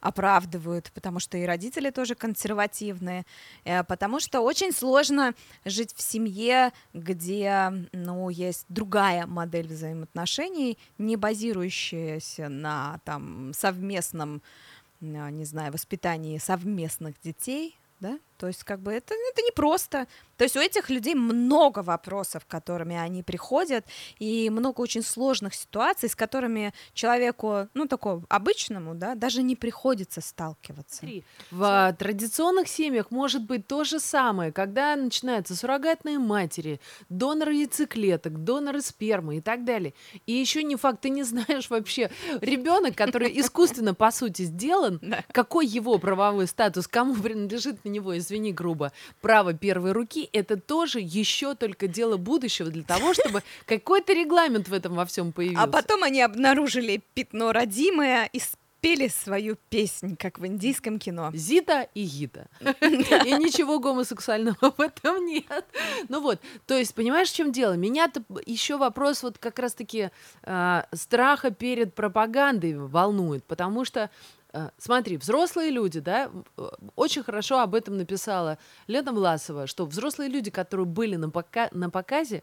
оправдывают, 0.00 0.90
потому 0.94 1.20
что 1.20 1.36
и 1.38 1.44
родители 1.44 1.90
тоже 1.90 2.14
консервативные, 2.14 3.24
э, 3.64 3.82
потому 3.84 4.20
что 4.20 4.40
очень 4.40 4.72
сложно 4.72 5.34
жить 5.64 5.94
в 5.94 6.02
семье, 6.02 6.72
где, 6.94 7.72
ну, 7.92 8.28
есть 8.28 8.66
другая 8.68 9.26
модель 9.26 9.68
взаимоотношений, 9.68 10.78
не 10.98 11.16
базирующаяся 11.16 12.48
на 12.48 13.00
там 13.04 13.52
совместном, 13.54 14.42
не 15.00 15.44
знаю, 15.44 15.72
воспитании 15.72 16.38
совместных 16.38 17.20
детей, 17.20 17.78
да, 18.00 18.18
то 18.38 18.46
есть 18.46 18.64
как 18.64 18.80
бы 18.80 18.92
это, 18.92 19.14
это 19.14 19.42
непросто. 19.42 20.06
То 20.36 20.44
есть 20.44 20.56
у 20.56 20.60
этих 20.60 20.88
людей 20.88 21.14
много 21.16 21.80
вопросов, 21.80 22.46
которыми 22.46 22.96
они 22.96 23.24
приходят, 23.24 23.84
и 24.20 24.48
много 24.50 24.80
очень 24.80 25.02
сложных 25.02 25.54
ситуаций, 25.54 26.08
с 26.08 26.14
которыми 26.14 26.72
человеку, 26.94 27.68
ну, 27.74 27.88
такому 27.88 28.24
обычному, 28.28 28.94
да, 28.94 29.16
даже 29.16 29.42
не 29.42 29.56
приходится 29.56 30.20
сталкиваться. 30.20 30.98
Смотри, 30.98 31.24
в 31.50 31.96
традиционных 31.98 32.68
семьях 32.68 33.10
может 33.10 33.42
быть 33.42 33.66
то 33.66 33.82
же 33.82 33.98
самое, 33.98 34.52
когда 34.52 34.94
начинаются 34.94 35.56
суррогатные 35.56 36.20
матери, 36.20 36.80
доноры 37.08 37.54
яйцеклеток, 37.54 38.44
доноры 38.44 38.80
спермы 38.80 39.38
и 39.38 39.40
так 39.40 39.64
далее. 39.64 39.92
И 40.26 40.32
еще 40.32 40.62
не 40.62 40.76
факт, 40.76 41.00
ты 41.00 41.10
не 41.10 41.24
знаешь 41.24 41.68
вообще, 41.68 42.12
ребенок, 42.40 42.94
который 42.94 43.32
искусственно, 43.40 43.92
по 43.92 44.12
сути, 44.12 44.42
сделан, 44.42 45.00
какой 45.32 45.66
его 45.66 45.98
правовой 45.98 46.46
статус, 46.46 46.86
кому 46.86 47.16
принадлежит 47.16 47.84
на 47.84 47.88
него 47.88 48.16
извини 48.28 48.52
грубо, 48.52 48.92
право 49.20 49.54
первой 49.54 49.92
руки, 49.92 50.28
это 50.32 50.56
тоже 50.56 51.00
еще 51.00 51.54
только 51.54 51.88
дело 51.88 52.16
будущего 52.16 52.70
для 52.70 52.82
того, 52.82 53.14
чтобы 53.14 53.42
какой-то 53.66 54.12
регламент 54.12 54.68
в 54.68 54.72
этом 54.72 54.94
во 54.94 55.06
всем 55.06 55.32
появился. 55.32 55.62
А 55.62 55.66
потом 55.66 56.02
они 56.02 56.22
обнаружили 56.22 57.02
пятно 57.14 57.52
родимое 57.52 58.28
и 58.32 58.40
пели 58.80 59.08
свою 59.08 59.56
песнь, 59.70 60.16
как 60.16 60.38
в 60.38 60.46
индийском 60.46 60.98
кино. 60.98 61.30
Зита 61.34 61.88
и 61.94 62.04
Гита. 62.04 62.46
И 62.60 63.32
ничего 63.32 63.80
гомосексуального 63.80 64.72
в 64.76 64.80
этом 64.80 65.26
нет. 65.26 65.64
Ну 66.08 66.20
вот, 66.20 66.40
то 66.66 66.76
есть, 66.76 66.94
понимаешь, 66.94 67.28
в 67.30 67.34
чем 67.34 67.50
дело? 67.50 67.72
Меня-то 67.72 68.22
еще 68.46 68.76
вопрос 68.76 69.22
вот 69.22 69.38
как 69.38 69.58
раз-таки 69.58 70.10
э, 70.44 70.82
страха 70.92 71.50
перед 71.50 71.94
пропагандой 71.94 72.78
волнует, 72.78 73.44
потому 73.44 73.84
что 73.84 74.10
смотри, 74.78 75.16
взрослые 75.16 75.70
люди, 75.70 76.00
да, 76.00 76.30
э, 76.56 76.68
очень 76.96 77.22
хорошо 77.22 77.60
об 77.60 77.74
этом 77.74 77.96
написала 77.96 78.58
Лена 78.86 79.12
Власова, 79.12 79.66
что 79.66 79.86
взрослые 79.86 80.30
люди, 80.30 80.50
которые 80.50 80.86
были 80.86 81.16
на, 81.16 81.30
пока 81.30 81.68
на 81.72 81.90
показе, 81.90 82.42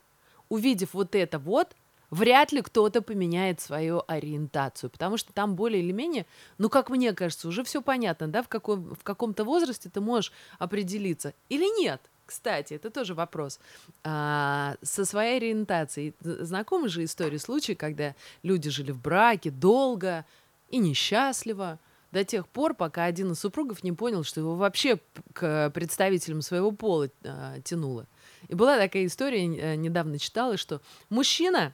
увидев 0.49 0.93
вот 0.93 1.15
это 1.15 1.39
вот, 1.39 1.75
вряд 2.11 2.51
ли 2.51 2.61
кто-то 2.61 3.01
поменяет 3.01 3.59
свою 3.59 4.03
ориентацию, 4.07 4.89
потому 4.89 5.17
что 5.17 5.33
там 5.33 5.55
более 5.55 5.81
или 5.81 5.91
менее, 5.91 6.25
ну, 6.57 6.69
как 6.69 6.89
мне 6.89 7.13
кажется, 7.13 7.47
уже 7.47 7.63
все 7.63 7.81
понятно, 7.81 8.27
да, 8.27 8.43
в, 8.43 8.47
каком, 8.47 8.95
в 8.95 9.03
каком-то 9.03 9.43
возрасте 9.43 9.89
ты 9.89 10.01
можешь 10.01 10.31
определиться 10.59 11.33
или 11.49 11.65
нет. 11.81 12.01
Кстати, 12.25 12.73
это 12.73 12.89
тоже 12.89 13.13
вопрос. 13.13 13.59
А, 14.03 14.75
со 14.81 15.05
своей 15.05 15.37
ориентацией. 15.37 16.15
Знакомы 16.21 16.89
же 16.89 17.03
истории, 17.03 17.37
случаи, 17.37 17.73
когда 17.73 18.15
люди 18.41 18.69
жили 18.69 18.91
в 18.91 18.99
браке 18.99 19.51
долго 19.51 20.25
и 20.69 20.79
несчастливо, 20.79 21.79
до 22.15 22.23
тех 22.23 22.47
пор, 22.47 22.75
пока 22.75 23.03
один 23.03 23.33
из 23.33 23.41
супругов 23.41 23.83
не 23.83 23.91
понял, 23.91 24.23
что 24.23 24.39
его 24.39 24.55
вообще 24.55 24.99
к 25.33 25.69
представителям 25.71 26.41
своего 26.41 26.71
пола 26.71 27.09
э, 27.23 27.59
тянуло. 27.65 28.05
И 28.47 28.55
была 28.55 28.77
такая 28.77 29.05
история, 29.05 29.43
э, 29.45 29.75
недавно 29.75 30.17
читала, 30.17 30.55
что 30.55 30.79
мужчина, 31.09 31.73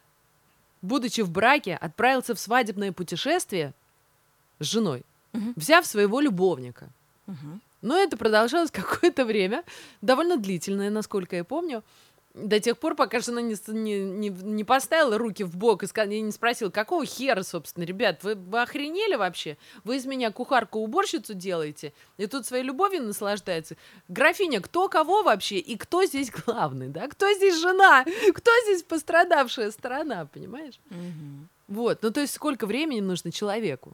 будучи 0.81 1.21
в 1.21 1.29
браке, 1.29 1.75
отправился 1.75 2.33
в 2.33 2.39
свадебное 2.39 2.91
путешествие 2.91 3.75
с 4.57 4.65
женой, 4.65 5.03
угу. 5.31 5.53
взяв 5.55 5.85
своего 5.85 6.19
любовника. 6.19 6.89
Угу. 7.27 7.59
Но 7.83 7.99
это 7.99 8.17
продолжалось 8.17 8.71
какое-то 8.81 9.25
время, 9.25 9.63
довольно 10.01 10.37
длительное, 10.37 10.89
насколько 10.89 11.35
я 11.35 11.43
помню. 11.43 11.83
До 12.33 12.59
тех 12.61 12.77
пор, 12.77 12.95
пока 12.95 13.19
жена 13.19 13.41
не, 13.41 13.55
не, 13.67 13.99
не, 13.99 14.29
не 14.29 14.63
поставила 14.63 15.17
руки 15.17 15.43
в 15.43 15.57
бок 15.57 15.83
и 15.83 16.21
не 16.21 16.31
спросила, 16.31 16.69
какого 16.69 17.05
хера, 17.05 17.43
собственно, 17.43 17.83
ребят, 17.83 18.23
вы, 18.23 18.35
вы 18.35 18.61
охренели 18.61 19.15
вообще? 19.15 19.57
Вы 19.83 19.97
из 19.97 20.05
меня 20.05 20.31
кухарку-уборщицу 20.31 21.33
делаете? 21.33 21.93
И 22.17 22.27
тут 22.27 22.45
своей 22.45 22.63
любовью 22.63 23.03
наслаждается. 23.03 23.75
Графиня, 24.07 24.61
кто 24.61 24.87
кого 24.87 25.23
вообще? 25.23 25.57
И 25.57 25.75
кто 25.75 26.05
здесь 26.05 26.31
главный, 26.45 26.87
да? 26.87 27.07
Кто 27.09 27.31
здесь 27.33 27.59
жена? 27.59 28.05
Кто 28.33 28.51
здесь 28.63 28.83
пострадавшая 28.83 29.71
сторона, 29.71 30.25
понимаешь? 30.25 30.79
Угу. 30.89 31.47
Вот, 31.67 32.01
ну 32.01 32.11
то 32.11 32.21
есть 32.21 32.33
сколько 32.33 32.65
времени 32.65 33.01
нужно 33.01 33.31
человеку? 33.31 33.91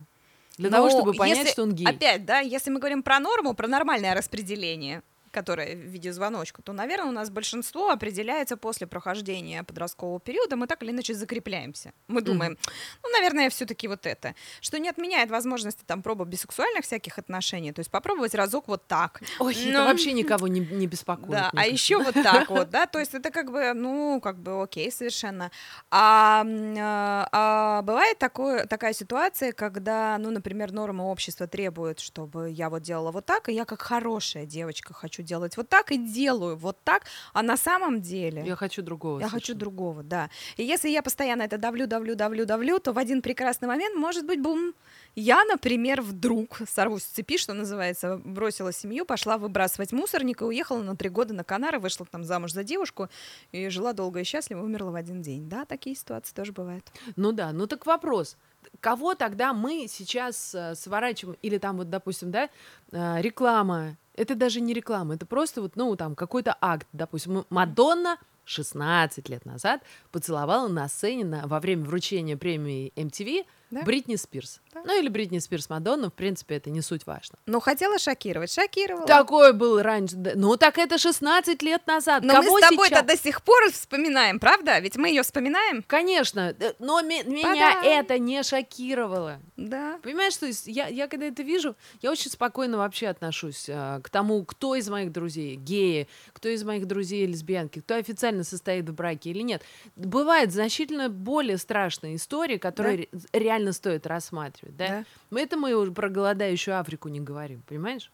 Для 0.58 0.70
Но 0.70 0.77
того, 0.77 0.89
чтобы 0.89 1.13
понять, 1.13 1.38
если, 1.38 1.51
что 1.51 1.63
он 1.63 1.74
гей. 1.74 1.88
Опять, 1.88 2.25
да, 2.25 2.39
если 2.39 2.72
мы 2.72 2.79
говорим 2.79 3.03
про 3.03 3.20
норму, 3.20 3.53
про 3.53 3.67
нормальное 3.67 4.15
распределение, 4.15 5.03
которая 5.31 5.75
в 5.75 5.79
виде 5.79 6.12
звоночка, 6.13 6.62
то, 6.62 6.74
наверное, 6.74 7.10
у 7.10 7.12
нас 7.12 7.29
большинство 7.29 7.89
определяется 7.89 8.57
после 8.57 8.88
прохождения 8.88 9.63
подросткового 9.63 10.19
периода, 10.19 10.55
мы 10.55 10.67
так 10.67 10.84
или 10.84 10.91
иначе 10.91 11.13
закрепляемся. 11.13 11.93
Мы 12.07 12.22
думаем, 12.22 12.57
ну, 13.03 13.10
наверное, 13.12 13.50
все-таки 13.50 13.88
вот 13.88 14.05
это, 14.05 14.36
что 14.62 14.79
не 14.79 14.89
отменяет 14.89 15.29
возможности 15.29 15.84
там 15.86 16.01
пробы 16.01 16.25
бисексуальных 16.25 16.86
всяких 16.86 17.17
отношений, 17.17 17.72
то 17.72 17.79
есть 17.79 17.91
попробовать 17.91 18.36
разок 18.36 18.67
вот 18.67 18.88
так. 18.88 19.22
Ой, 19.39 19.55
Но... 19.65 19.69
это 19.69 19.86
вообще 19.86 20.13
никого 20.13 20.48
не, 20.48 20.60
не 20.60 20.88
беспокоит. 20.88 21.29
Да, 21.29 21.51
а 21.53 21.65
еще 21.65 21.98
вот 22.01 22.13
так 22.13 22.50
вот, 22.50 22.69
да, 22.69 22.86
то 22.86 23.00
есть 23.07 23.13
это 23.13 23.31
как 23.31 23.51
бы, 23.51 23.74
ну, 23.74 24.19
как 24.22 24.38
бы 24.39 24.62
окей 24.63 24.91
совершенно. 24.91 25.51
А, 25.91 26.46
а, 26.77 27.27
а 27.31 27.81
бывает 27.81 28.17
такое, 28.17 28.65
такая 28.65 28.93
ситуация, 28.93 29.51
когда, 29.51 30.17
ну, 30.17 30.31
например, 30.31 30.72
нормы 30.72 31.03
общества 31.05 31.48
требуют, 31.48 32.00
чтобы 32.00 32.51
я 32.51 32.69
вот 32.69 32.81
делала 32.81 33.12
вот 33.12 33.25
так, 33.25 33.50
и 33.50 33.53
я 33.53 33.65
как 33.65 33.81
хорошая 33.81 34.46
девочка 34.46 34.93
хочу 34.93 35.17
хочу 35.18 35.24
делать 35.24 35.58
вот 35.58 35.70
так 35.70 35.92
и 35.92 35.98
делаю 35.98 36.56
вот 36.56 36.78
так, 36.84 37.04
а 37.34 37.42
на 37.42 37.58
самом 37.58 38.02
деле... 38.02 38.44
Я 38.46 38.56
хочу 38.56 38.82
другого. 38.82 39.20
Я 39.20 39.28
совершенно. 39.28 39.42
хочу 39.42 39.54
другого, 39.56 40.04
да. 40.04 40.30
И 40.58 40.64
если 40.64 40.90
я 40.90 41.02
постоянно 41.02 41.44
это 41.44 41.58
давлю, 41.58 41.88
давлю, 41.88 42.16
давлю, 42.16 42.46
давлю, 42.46 42.80
то 42.80 42.94
в 42.94 42.98
один 42.98 43.22
прекрасный 43.22 43.68
момент 43.68 43.96
может 43.96 44.26
быть 44.26 44.42
бум. 44.42 44.74
Я, 45.16 45.44
например, 45.46 46.02
вдруг 46.02 46.60
сорвусь 46.68 47.04
с 47.04 47.08
цепи, 47.08 47.38
что 47.38 47.54
называется, 47.54 48.22
бросила 48.24 48.72
семью, 48.72 49.06
пошла 49.06 49.38
выбрасывать 49.38 49.92
мусорник 49.92 50.42
и 50.42 50.46
уехала 50.46 50.84
на 50.84 50.96
три 50.96 51.10
года 51.10 51.34
на 51.34 51.44
Канары, 51.44 51.80
вышла 51.80 52.06
там 52.06 52.24
замуж 52.24 52.52
за 52.52 52.64
девушку 52.64 53.10
и 53.52 53.70
жила 53.70 53.94
долго 53.94 54.20
и 54.20 54.24
счастливо, 54.24 54.64
умерла 54.64 54.92
в 54.92 54.96
один 54.96 55.22
день. 55.22 55.50
Да, 55.50 55.66
такие 55.66 55.96
ситуации 55.96 56.36
тоже 56.36 56.52
бывают. 56.52 56.86
Ну 57.16 57.32
да, 57.32 57.52
ну 57.52 57.66
так 57.68 57.86
вопрос 57.86 58.38
кого 58.80 59.16
тогда 59.16 59.54
мы 59.54 59.88
сейчас 59.88 60.54
э, 60.54 60.76
сворачиваем, 60.76 61.38
или 61.42 61.58
там 61.58 61.78
вот, 61.78 61.90
допустим, 61.90 62.32
да, 62.32 62.50
э, 62.92 63.22
реклама, 63.22 63.98
это 64.18 64.36
даже 64.36 64.60
не 64.60 64.74
реклама, 64.74 65.16
это 65.16 65.26
просто 65.26 65.62
вот, 65.62 65.76
ну, 65.76 65.96
там, 65.96 66.16
какой-то 66.16 66.58
акт, 66.60 66.88
допустим, 66.92 67.46
Мадонна 67.50 68.18
16 68.46 69.30
лет 69.30 69.46
назад 69.46 69.82
поцеловала 70.12 70.68
на 70.68 70.88
сцене 70.88 71.26
на, 71.26 71.48
во 71.48 71.60
время 71.60 71.86
вручения 71.86 72.36
премии 72.36 72.92
MTV 72.96 73.46
да? 73.70 73.82
Бритни 73.84 74.16
Спирс. 74.16 74.62
Да. 74.74 74.82
Ну 74.86 75.00
или 75.00 75.10
Бритни 75.10 75.40
Спирс 75.40 75.70
Мадонна, 75.70 76.10
в 76.10 76.14
принципе, 76.14 76.56
это 76.56 76.70
не 76.70 76.82
суть 76.82 77.06
важно. 77.06 77.38
Ну, 77.46 77.60
хотела 77.60 78.00
шокировать, 78.00 78.52
шокировала. 78.52 79.06
Такой 79.06 79.54
был 79.54 79.82
раньше. 79.82 80.16
Ну, 80.16 80.56
так 80.58 80.78
это 80.78 80.98
16 80.98 81.62
лет 81.62 81.86
назад. 81.86 82.24
Но 82.24 82.36
Кого 82.36 82.52
мы 82.52 82.62
с 82.62 82.70
тобой-то 82.70 83.04
до 83.04 83.18
сих 83.18 83.42
пор 83.42 83.70
вспоминаем, 83.72 84.40
правда? 84.40 84.80
Ведь 84.80 84.96
мы 84.96 85.10
ее 85.10 85.24
вспоминаем. 85.24 85.84
Конечно, 85.86 86.56
э, 86.58 86.74
но 86.80 87.02
меня 87.02 87.82
это 87.84 88.18
не 88.20 88.42
шокировало. 88.44 89.40
Да. 89.58 90.00
Понимаешь, 90.02 90.34
что 90.34 90.48
я, 90.66 90.88
я 90.88 91.08
когда 91.08 91.26
это 91.26 91.44
вижу, 91.44 91.76
я 92.02 92.12
очень 92.12 92.32
спокойно 92.32 92.78
вообще 92.78 93.08
отношусь 93.08 93.68
а, 93.70 94.00
к 94.02 94.10
тому, 94.10 94.46
кто 94.46 94.76
из 94.76 94.90
моих 94.90 95.12
друзей 95.12 95.56
геи, 95.56 96.08
кто 96.32 96.48
из 96.50 96.64
моих 96.64 96.86
друзей 96.86 97.26
лесбиянки, 97.26 97.80
кто 97.80 97.96
официально 97.96 98.44
состоит 98.44 98.88
в 98.88 98.94
браке 98.94 99.32
или 99.32 99.42
нет. 99.42 99.64
Бывает 99.96 100.54
значительно 100.54 101.10
более 101.10 101.58
страшные 101.58 102.16
истории, 102.16 102.58
которые 102.58 103.10
да. 103.12 103.20
реально 103.34 103.57
реально 103.58 103.74
стоит 103.74 104.06
рассматривать, 104.06 104.78
да? 104.78 104.88
да. 104.88 105.06
Мы 105.30 105.42
это 105.42 105.58
мы 105.58 105.74
уже 105.74 105.92
про 105.92 106.10
голодающую 106.10 106.80
Африку 106.80 107.10
не 107.10 107.20
говорим, 107.20 107.62
понимаешь? 107.68 108.12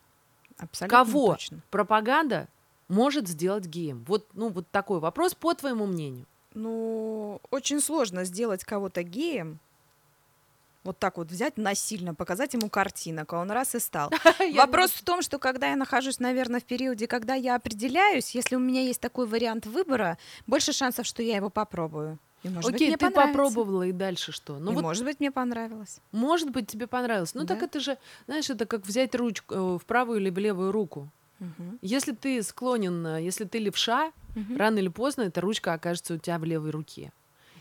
Абсолютно 0.58 0.98
Кого 0.98 1.34
точно. 1.34 1.60
пропаганда 1.70 2.48
может 2.88 3.28
сделать 3.28 3.66
геем? 3.66 4.04
Вот, 4.08 4.28
ну, 4.34 4.50
вот 4.50 4.68
такой 4.72 5.00
вопрос 5.00 5.34
по 5.34 5.54
твоему 5.54 5.86
мнению. 5.86 6.26
Ну, 6.54 7.42
очень 7.50 7.82
сложно 7.82 8.26
сделать 8.26 8.64
кого-то 8.64 9.02
геем, 9.04 9.60
вот 10.84 11.00
так 11.00 11.18
вот 11.18 11.32
взять 11.32 11.58
насильно, 11.58 12.14
показать 12.14 12.54
ему 12.54 12.70
картинок, 12.70 13.32
а 13.34 13.40
он 13.40 13.50
раз 13.52 13.74
и 13.74 13.80
стал. 13.80 14.12
Вопрос 14.54 14.92
в 14.92 15.02
том, 15.04 15.22
что 15.22 15.40
когда 15.40 15.70
я 15.70 15.76
нахожусь, 15.78 16.20
наверное, 16.20 16.60
в 16.60 16.66
периоде, 16.66 17.08
когда 17.08 17.36
я 17.36 17.56
определяюсь, 17.56 18.36
если 18.36 18.58
у 18.58 18.60
меня 18.60 18.82
есть 18.82 19.00
такой 19.00 19.26
вариант 19.26 19.66
выбора, 19.66 20.18
больше 20.46 20.74
шансов, 20.74 21.08
что 21.08 21.24
я 21.24 21.38
его 21.38 21.50
попробую. 21.50 22.20
И, 22.44 22.50
может 22.50 22.74
Окей, 22.74 22.92
быть, 22.92 23.00
ты 23.00 23.10
попробовала, 23.10 23.84
и 23.84 23.92
дальше 23.92 24.32
что? 24.32 24.60
Ну, 24.60 24.72
и, 24.72 24.76
вот, 24.76 24.82
может 24.82 25.06
быть, 25.06 25.20
мне 25.20 25.32
понравилось. 25.32 26.00
Может 26.12 26.52
быть, 26.52 26.68
тебе 26.68 26.88
понравилось. 26.88 27.34
Ну, 27.34 27.42
да? 27.42 27.56
так 27.56 27.64
это 27.64 27.80
же, 27.80 27.98
знаешь, 28.26 28.50
это 28.50 28.66
как 28.66 28.86
взять 28.86 29.16
ручку 29.16 29.56
э, 29.56 29.78
в 29.80 29.86
правую 29.86 30.20
или 30.20 30.30
в 30.30 30.38
левую 30.38 30.72
руку. 30.72 31.10
Угу. 31.40 31.80
Если 31.82 32.12
ты 32.12 32.44
склонен, 32.44 33.06
э, 33.08 33.24
если 33.24 33.46
ты 33.46 33.60
левша, 33.60 34.12
угу. 34.36 34.58
рано 34.58 34.80
или 34.80 34.90
поздно 34.90 35.24
эта 35.24 35.40
ручка 35.40 35.74
окажется 35.74 36.16
у 36.16 36.18
тебя 36.18 36.38
в 36.38 36.44
левой 36.44 36.72
руке. 36.72 37.12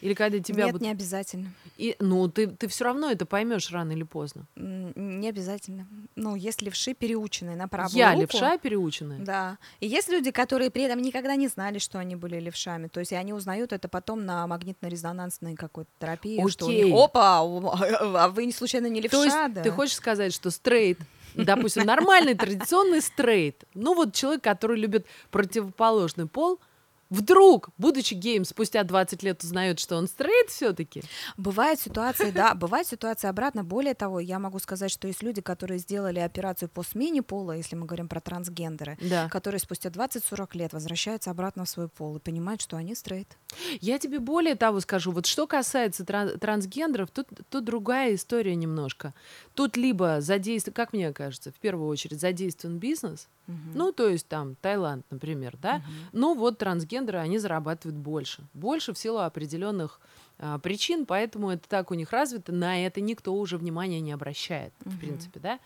Или 0.02 0.14
когда 0.14 0.40
тебя... 0.40 0.64
Нет, 0.64 0.72
вот... 0.72 0.82
не 0.82 0.90
обязательно. 0.90 1.52
И, 1.78 1.94
ну, 2.00 2.26
ты, 2.26 2.48
ты 2.48 2.66
все 2.66 2.84
равно 2.84 3.08
это 3.08 3.24
поймешь 3.24 3.70
рано 3.70 3.92
или 3.92 4.02
поздно. 4.02 4.46
Не 4.56 5.28
обязательно. 5.28 5.86
Ну, 6.16 6.34
есть 6.34 6.60
левши 6.60 6.92
переученные 6.92 7.54
на 7.54 7.68
правую 7.68 7.96
Я 7.96 8.10
руку. 8.10 8.22
левша 8.22 8.58
переученная? 8.58 9.20
Да. 9.20 9.58
И 9.78 9.86
есть 9.86 10.08
люди, 10.08 10.32
которые 10.32 10.70
при 10.70 10.82
этом 10.82 11.00
никогда 11.00 11.36
не 11.36 11.46
знали, 11.46 11.78
что 11.78 12.00
они 12.00 12.16
были 12.16 12.40
левшами. 12.40 12.88
То 12.88 12.98
есть 12.98 13.12
они 13.12 13.32
узнают 13.32 13.72
это 13.72 13.88
потом 13.88 14.26
на 14.26 14.44
магнитно-резонансной 14.48 15.54
какой-то 15.54 15.90
терапии. 16.00 16.40
Окей. 16.40 16.50
Что 16.50 16.66
у 16.66 16.70
них, 16.72 16.92
опа, 16.92 17.38
а 17.38 18.28
вы 18.28 18.50
случайно 18.50 18.88
не 18.88 19.00
левша? 19.00 19.16
То 19.16 19.24
есть 19.24 19.36
да? 19.54 19.62
ты 19.62 19.70
хочешь 19.70 19.94
сказать, 19.94 20.34
что 20.34 20.50
стрейт 20.50 20.98
допустим, 21.34 21.84
нормальный 21.84 22.34
традиционный 22.34 23.00
стрейт, 23.00 23.64
ну 23.72 23.94
вот 23.94 24.12
человек, 24.12 24.42
который 24.42 24.78
любит 24.78 25.06
противоположный 25.30 26.26
пол– 26.26 26.60
вдруг, 27.12 27.68
будучи 27.78 28.14
геем, 28.14 28.44
спустя 28.44 28.82
20 28.82 29.22
лет 29.22 29.44
узнает, 29.44 29.78
что 29.78 29.96
он 29.96 30.08
стрейт 30.08 30.48
все-таки? 30.48 31.02
Бывают 31.36 31.80
ситуации, 31.80 32.30
да, 32.30 32.54
бывают 32.54 32.88
ситуации 32.88 33.28
обратно. 33.28 33.64
Более 33.64 33.94
того, 33.94 34.18
я 34.18 34.38
могу 34.38 34.58
сказать, 34.58 34.90
что 34.90 35.06
есть 35.06 35.22
люди, 35.22 35.42
которые 35.42 35.78
сделали 35.78 36.20
операцию 36.20 36.68
по 36.68 36.82
смене 36.82 37.22
пола, 37.22 37.52
если 37.52 37.76
мы 37.76 37.86
говорим 37.86 38.08
про 38.08 38.20
трансгендеры, 38.20 38.96
да. 39.00 39.28
которые 39.28 39.60
спустя 39.60 39.90
20-40 39.90 40.48
лет 40.54 40.72
возвращаются 40.72 41.30
обратно 41.30 41.64
в 41.64 41.68
свой 41.68 41.88
пол 41.88 42.16
и 42.16 42.20
понимают, 42.20 42.62
что 42.62 42.76
они 42.76 42.94
стрейт. 42.94 43.36
Я 43.80 43.98
тебе 43.98 44.18
более 44.18 44.54
того 44.54 44.80
скажу, 44.80 45.12
вот 45.12 45.26
что 45.26 45.46
касается 45.46 46.04
тран- 46.04 46.38
трансгендеров, 46.38 47.10
тут, 47.10 47.28
тут 47.50 47.64
другая 47.64 48.14
история 48.14 48.54
немножко. 48.54 49.12
Тут 49.54 49.76
либо 49.76 50.20
задействован, 50.20 50.74
как 50.74 50.92
мне 50.92 51.12
кажется, 51.12 51.52
в 51.52 51.56
первую 51.56 51.88
очередь 51.88 52.20
задействован 52.20 52.78
бизнес, 52.78 53.28
угу. 53.46 53.56
ну, 53.74 53.92
то 53.92 54.08
есть 54.08 54.26
там 54.28 54.56
Таиланд, 54.56 55.04
например, 55.10 55.56
да, 55.60 55.76
угу. 55.76 55.84
ну 56.12 56.34
вот 56.34 56.58
трансгендеры, 57.02 57.18
они 57.18 57.38
зарабатывают 57.38 57.96
больше, 57.96 58.42
больше 58.54 58.92
в 58.92 58.98
силу 58.98 59.18
определенных 59.18 60.00
а, 60.38 60.58
причин, 60.58 61.06
поэтому 61.06 61.50
это 61.50 61.68
так 61.68 61.90
у 61.90 61.94
них 61.94 62.10
развито, 62.12 62.52
на 62.52 62.84
это 62.84 63.00
никто 63.00 63.34
уже 63.34 63.58
внимания 63.58 64.00
не 64.00 64.12
обращает, 64.12 64.72
угу. 64.84 64.90
в 64.90 64.98
принципе, 64.98 65.40
да. 65.40 65.58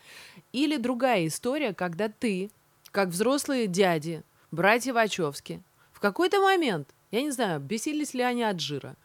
Или 0.53 0.77
другая 0.77 1.27
история, 1.27 1.73
когда 1.73 2.09
ты, 2.09 2.49
как 2.91 3.09
взрослые 3.09 3.67
дяди, 3.67 4.23
братья 4.51 4.93
Вачовски, 4.93 5.61
в 5.91 5.99
какой-то 5.99 6.41
момент, 6.41 6.89
я 7.11 7.21
не 7.21 7.31
знаю, 7.31 7.59
бесились 7.59 8.13
ли 8.13 8.21
они 8.21 8.43
от 8.43 8.59
жира 8.59 8.95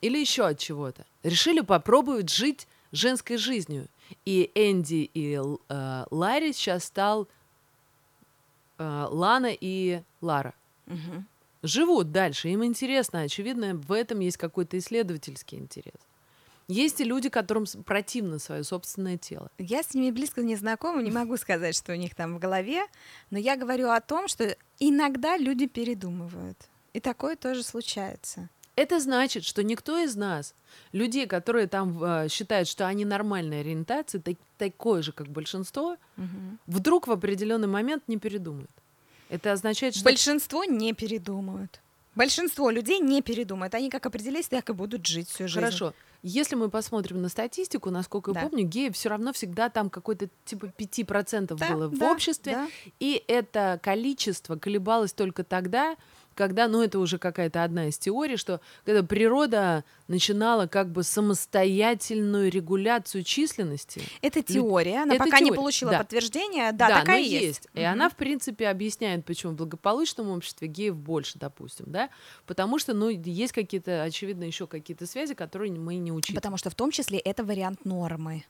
или 0.00 0.18
еще 0.18 0.46
от 0.46 0.58
чего-то, 0.58 1.04
решили 1.22 1.60
попробовать 1.60 2.30
жить 2.30 2.66
женской 2.92 3.36
жизнью. 3.38 3.88
И 4.26 4.50
Энди 4.54 5.10
и 5.14 5.40
э, 5.40 6.04
Ларри 6.10 6.52
сейчас 6.52 6.84
стал 6.84 7.26
э, 8.78 9.06
Лана 9.10 9.50
и 9.58 10.02
Лара. 10.20 10.52
Угу. 10.86 11.24
Живут 11.64 12.12
дальше, 12.12 12.50
им 12.50 12.62
интересно, 12.62 13.22
очевидно, 13.22 13.74
в 13.74 13.90
этом 13.90 14.20
есть 14.20 14.36
какой-то 14.36 14.76
исследовательский 14.76 15.56
интерес. 15.56 15.94
Есть 16.68 17.00
и 17.00 17.04
люди, 17.04 17.30
которым 17.30 17.64
противно 17.86 18.38
свое 18.38 18.64
собственное 18.64 19.16
тело. 19.16 19.50
Я 19.56 19.82
с 19.82 19.94
ними 19.94 20.10
близко 20.10 20.42
не 20.42 20.56
знакома, 20.56 21.02
не 21.02 21.10
могу 21.10 21.38
сказать, 21.38 21.74
что 21.74 21.92
у 21.92 21.96
них 21.96 22.14
там 22.14 22.34
в 22.34 22.38
голове, 22.38 22.82
но 23.30 23.38
я 23.38 23.56
говорю 23.56 23.88
о 23.88 24.00
том, 24.02 24.28
что 24.28 24.54
иногда 24.78 25.38
люди 25.38 25.66
передумывают. 25.66 26.58
И 26.92 27.00
такое 27.00 27.34
тоже 27.34 27.62
случается. 27.62 28.50
Это 28.76 29.00
значит, 29.00 29.44
что 29.44 29.62
никто 29.62 29.98
из 29.98 30.16
нас, 30.16 30.54
людей, 30.92 31.26
которые 31.26 31.66
там 31.66 32.02
э, 32.04 32.28
считают, 32.28 32.68
что 32.68 32.86
они 32.86 33.06
нормальной 33.06 33.60
ориентации, 33.60 34.18
так, 34.18 34.36
такое 34.58 35.00
же, 35.00 35.12
как 35.12 35.28
большинство, 35.28 35.96
угу. 36.18 36.58
вдруг 36.66 37.06
в 37.06 37.12
определенный 37.12 37.68
момент 37.68 38.02
не 38.06 38.18
передумает. 38.18 38.70
Это 39.34 39.52
означает, 39.52 39.94
что... 39.94 40.04
Большинство 40.04 40.64
не 40.64 40.92
передумают. 40.92 41.80
Большинство 42.14 42.70
людей 42.70 43.00
не 43.00 43.22
передумают. 43.22 43.74
Они 43.74 43.90
как 43.90 44.06
определились, 44.06 44.46
так 44.46 44.70
и 44.70 44.72
будут 44.72 45.04
жить 45.06 45.28
всю 45.28 45.48
жизнь. 45.48 45.60
Хорошо. 45.60 45.94
Если 46.22 46.54
мы 46.54 46.70
посмотрим 46.70 47.20
на 47.20 47.28
статистику, 47.28 47.90
насколько 47.90 48.32
да. 48.32 48.40
я 48.40 48.48
помню, 48.48 48.64
геев 48.64 48.94
все 48.94 49.10
равно 49.10 49.32
всегда 49.32 49.68
там 49.68 49.90
какой-то 49.90 50.28
типа 50.44 50.66
5% 50.66 51.54
да, 51.54 51.68
было 51.68 51.88
да, 51.88 51.96
в 51.96 52.10
обществе. 52.10 52.52
Да. 52.52 52.68
И 52.98 53.22
это 53.28 53.78
количество 53.82 54.56
колебалось 54.56 55.12
только 55.12 55.44
тогда, 55.44 55.96
когда, 56.34 56.68
ну 56.68 56.82
это 56.82 56.98
уже 56.98 57.18
какая-то 57.18 57.64
одна 57.64 57.88
из 57.88 57.98
теорий, 57.98 58.36
что 58.36 58.60
когда 58.84 59.02
природа 59.02 59.84
начинала 60.08 60.66
как 60.66 60.90
бы 60.90 61.02
самостоятельную 61.02 62.50
регуляцию 62.50 63.24
численности. 63.24 64.02
Это 64.22 64.42
теория, 64.42 65.02
она 65.02 65.14
это 65.14 65.24
пока 65.24 65.38
теория. 65.38 65.50
не 65.50 65.56
получила 65.56 65.90
да. 65.92 65.98
подтверждения, 65.98 66.72
да, 66.72 66.88
да 66.88 67.00
такая 67.00 67.20
есть. 67.20 67.44
есть. 67.44 67.68
И 67.74 67.80
угу. 67.80 67.86
она, 67.86 68.08
в 68.08 68.16
принципе, 68.16 68.68
объясняет, 68.68 69.24
почему 69.24 69.52
в 69.52 69.56
благополучном 69.56 70.30
обществе 70.30 70.68
геев 70.68 70.96
больше, 70.96 71.38
допустим, 71.38 71.86
да, 71.88 72.10
потому 72.46 72.78
что, 72.78 72.94
ну, 72.94 73.08
есть 73.08 73.52
какие-то, 73.52 74.02
очевидно, 74.02 74.44
еще 74.44 74.66
какие-то 74.66 75.06
связи, 75.06 75.34
которые 75.34 75.72
мы 75.72 75.96
не 75.96 76.12
учим. 76.12 76.34
Потому 76.34 76.56
что 76.56 76.70
в 76.70 76.74
том 76.74 76.90
числе 76.90 77.18
это 77.18 77.44
вариант 77.44 77.84
нормы. 77.84 78.44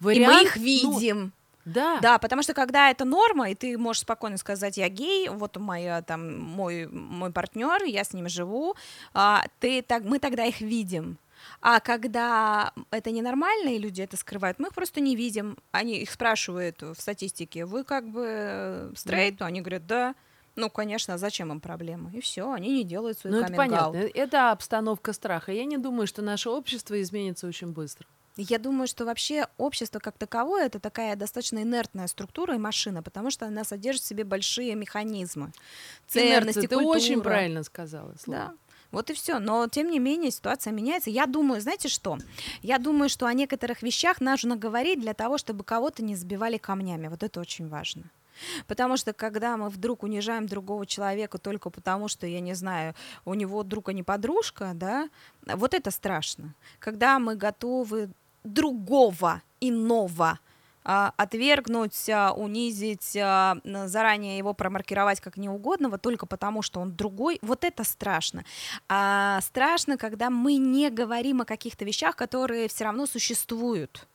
Вариант, 0.00 0.32
и 0.32 0.34
мы 0.34 0.42
их 0.44 0.56
ну, 0.56 0.62
видим. 0.62 1.20
Ну, 1.24 1.30
да. 1.72 1.98
Да, 2.00 2.18
потому 2.18 2.42
что 2.42 2.54
когда 2.54 2.90
это 2.90 3.04
норма, 3.04 3.50
и 3.50 3.54
ты 3.54 3.76
можешь 3.78 4.02
спокойно 4.02 4.36
сказать, 4.36 4.76
я 4.76 4.88
гей, 4.88 5.28
вот 5.28 5.56
моя, 5.56 6.02
там, 6.02 6.38
мой, 6.38 6.86
мой 6.86 7.32
партнер, 7.32 7.84
я 7.84 8.04
с 8.04 8.12
ним 8.12 8.28
живу, 8.28 8.74
а, 9.14 9.44
ты, 9.60 9.82
так, 9.82 10.04
мы 10.04 10.18
тогда 10.18 10.44
их 10.44 10.60
видим. 10.60 11.18
А 11.60 11.80
когда 11.80 12.72
это 12.90 13.10
ненормальные 13.10 13.78
люди 13.78 14.02
это 14.02 14.16
скрывают, 14.16 14.58
мы 14.58 14.68
их 14.68 14.74
просто 14.74 15.00
не 15.00 15.16
видим. 15.16 15.56
Они 15.70 15.98
их 15.98 16.10
спрашивают 16.10 16.82
в 16.82 16.96
статистике, 16.96 17.64
вы 17.64 17.84
как 17.84 18.08
бы 18.08 18.92
стрейт? 18.96 19.36
Да. 19.36 19.46
Они 19.46 19.60
говорят, 19.60 19.86
да. 19.86 20.14
Ну, 20.56 20.70
конечно, 20.70 21.14
а 21.14 21.18
зачем 21.18 21.52
им 21.52 21.60
проблема? 21.60 22.10
И 22.12 22.20
все, 22.20 22.50
они 22.50 22.78
не 22.78 22.84
делают 22.84 23.18
свой 23.18 23.32
Ну, 23.32 23.42
это 23.42 23.54
понятно. 23.54 23.96
Это 23.96 24.50
обстановка 24.50 25.12
страха. 25.12 25.52
Я 25.52 25.64
не 25.64 25.78
думаю, 25.78 26.08
что 26.08 26.20
наше 26.20 26.50
общество 26.50 27.00
изменится 27.00 27.46
очень 27.46 27.68
быстро. 27.68 28.06
Я 28.40 28.58
думаю, 28.58 28.86
что 28.86 29.04
вообще 29.04 29.48
общество 29.56 29.98
как 29.98 30.16
таковое 30.16 30.66
это 30.66 30.78
такая 30.78 31.16
достаточно 31.16 31.62
инертная 31.62 32.06
структура 32.06 32.54
и 32.54 32.58
машина, 32.58 33.02
потому 33.02 33.30
что 33.30 33.46
она 33.46 33.64
содержит 33.64 34.02
в 34.02 34.06
себе 34.06 34.22
большие 34.22 34.76
механизмы. 34.76 35.52
Ценности, 36.06 36.60
Инерция, 36.60 36.68
ты 36.68 36.76
очень 36.76 37.20
правильно 37.20 37.64
сказала. 37.64 38.14
Слово. 38.22 38.38
Да. 38.38 38.54
Вот 38.90 39.10
и 39.10 39.14
все. 39.14 39.38
Но 39.38 39.66
тем 39.68 39.90
не 39.90 39.98
менее 39.98 40.30
ситуация 40.30 40.72
меняется. 40.72 41.10
Я 41.10 41.26
думаю, 41.26 41.60
знаете 41.60 41.88
что? 41.88 42.18
Я 42.62 42.78
думаю, 42.78 43.08
что 43.08 43.26
о 43.26 43.34
некоторых 43.34 43.82
вещах 43.82 44.20
нужно 44.20 44.56
говорить 44.56 45.00
для 45.00 45.14
того, 45.14 45.36
чтобы 45.36 45.64
кого-то 45.64 46.02
не 46.02 46.16
сбивали 46.16 46.58
камнями. 46.58 47.08
Вот 47.08 47.22
это 47.22 47.40
очень 47.40 47.68
важно. 47.68 48.04
Потому 48.66 48.96
что 48.96 49.12
когда 49.12 49.56
мы 49.56 49.68
вдруг 49.68 50.04
унижаем 50.04 50.46
другого 50.46 50.86
человека 50.86 51.38
только 51.38 51.70
потому, 51.70 52.08
что, 52.08 52.26
я 52.26 52.40
не 52.40 52.54
знаю, 52.54 52.94
у 53.24 53.34
него 53.34 53.62
друг, 53.64 53.88
а 53.88 53.92
не 53.92 54.04
подружка, 54.04 54.70
да, 54.74 55.08
вот 55.42 55.74
это 55.74 55.90
страшно. 55.90 56.54
Когда 56.78 57.18
мы 57.18 57.34
готовы 57.34 58.10
другого, 58.52 59.42
иного, 59.60 60.38
а, 60.84 61.12
отвергнуть, 61.16 62.08
а, 62.08 62.32
унизить, 62.32 63.16
а, 63.16 63.58
заранее 63.64 64.38
его 64.38 64.54
промаркировать 64.54 65.20
как 65.20 65.36
неугодного 65.36 65.98
только 65.98 66.24
потому, 66.24 66.62
что 66.62 66.80
он 66.80 66.94
другой, 66.96 67.38
вот 67.42 67.64
это 67.64 67.84
страшно. 67.84 68.44
А 68.88 69.40
страшно, 69.42 69.98
когда 69.98 70.30
мы 70.30 70.56
не 70.56 70.88
говорим 70.90 71.42
о 71.42 71.44
каких-то 71.44 71.84
вещах, 71.84 72.16
которые 72.16 72.68
все 72.68 72.84
равно 72.84 73.06
существуют 73.06 74.06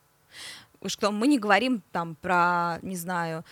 что 0.85 1.11
мы 1.11 1.27
не 1.27 1.39
говорим 1.39 1.81
там 1.93 2.15
про, 2.15 2.79
не 2.81 2.97
знаю, 2.97 3.45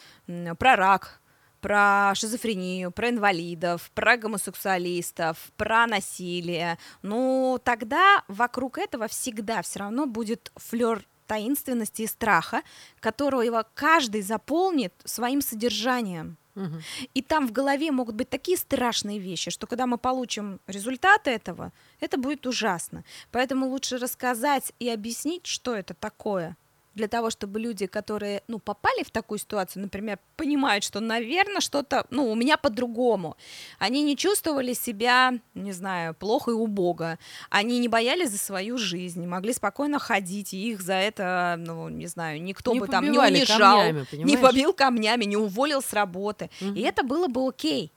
про 0.58 0.76
рак, 0.76 1.21
про 1.62 2.14
шизофрению, 2.16 2.92
про 2.92 3.10
инвалидов, 3.10 3.92
про 3.94 4.18
гомосексуалистов, 4.18 5.38
про 5.56 5.88
насилие, 5.88 6.78
ну 7.02 7.60
тогда 7.64 8.24
вокруг 8.28 8.78
этого 8.78 9.08
всегда 9.08 9.62
все 9.62 9.80
равно 9.80 10.06
будет 10.06 10.52
флер 10.56 11.06
таинственности 11.28 12.02
и 12.02 12.08
страха, 12.08 12.62
которого 13.00 13.42
его 13.42 13.64
каждый 13.74 14.22
заполнит 14.22 14.94
своим 15.06 15.42
содержанием. 15.42 16.38
Угу. 16.56 16.82
И 17.14 17.22
там 17.22 17.48
в 17.48 17.54
голове 17.54 17.92
могут 17.92 18.16
быть 18.16 18.30
такие 18.30 18.58
страшные 18.58 19.20
вещи, 19.20 19.52
что 19.52 19.68
когда 19.68 19.88
мы 19.88 19.98
получим 19.98 20.60
результаты 20.68 21.32
этого, 21.32 21.72
это 22.02 22.18
будет 22.18 22.46
ужасно. 22.46 23.06
Поэтому 23.32 23.68
лучше 23.68 23.98
рассказать 23.98 24.74
и 24.80 24.90
объяснить, 24.90 25.46
что 25.46 25.74
это 25.74 25.94
такое, 25.94 26.58
для 26.94 27.08
того, 27.08 27.30
чтобы 27.30 27.60
люди, 27.60 27.86
которые, 27.86 28.44
ну, 28.48 28.60
попали 28.60 29.04
в 29.04 29.12
такую 29.12 29.38
ситуацию, 29.40 29.84
например, 29.84 30.20
понимают, 30.36 30.84
что, 30.84 31.00
наверное, 31.00 31.62
что-то, 31.62 32.06
ну, 32.10 32.30
у 32.30 32.36
меня 32.36 32.58
по-другому. 32.58 33.38
Они 33.80 34.04
не 34.04 34.18
чувствовали 34.18 34.74
себя, 34.74 35.34
не 35.54 35.72
знаю, 35.72 36.14
плохо 36.14 36.52
и 36.52 36.54
убого. 36.54 37.18
Они 37.50 37.80
не 37.80 37.88
боялись 37.88 38.32
за 38.32 38.38
свою 38.38 38.78
жизнь, 38.78 39.26
могли 39.26 39.54
спокойно 39.54 40.00
ходить, 40.00 40.54
и 40.54 40.72
их 40.72 40.82
за 40.82 40.94
это, 40.94 41.56
ну, 41.58 41.90
не 41.90 42.08
знаю, 42.08 42.42
никто 42.42 42.74
не 42.74 42.80
бы 42.80 42.88
там 42.88 43.10
не 43.10 43.18
унижал, 43.18 43.78
камнями, 43.78 44.08
не 44.12 44.38
побил 44.38 44.74
камнями, 44.74 45.26
не 45.26 45.38
уволил 45.38 45.82
с 45.82 45.94
работы. 45.94 46.50
Угу. 46.62 46.74
И 46.74 46.82
это 46.82 47.04
было 47.04 47.28
бы 47.28 47.48
окей. 47.48 47.94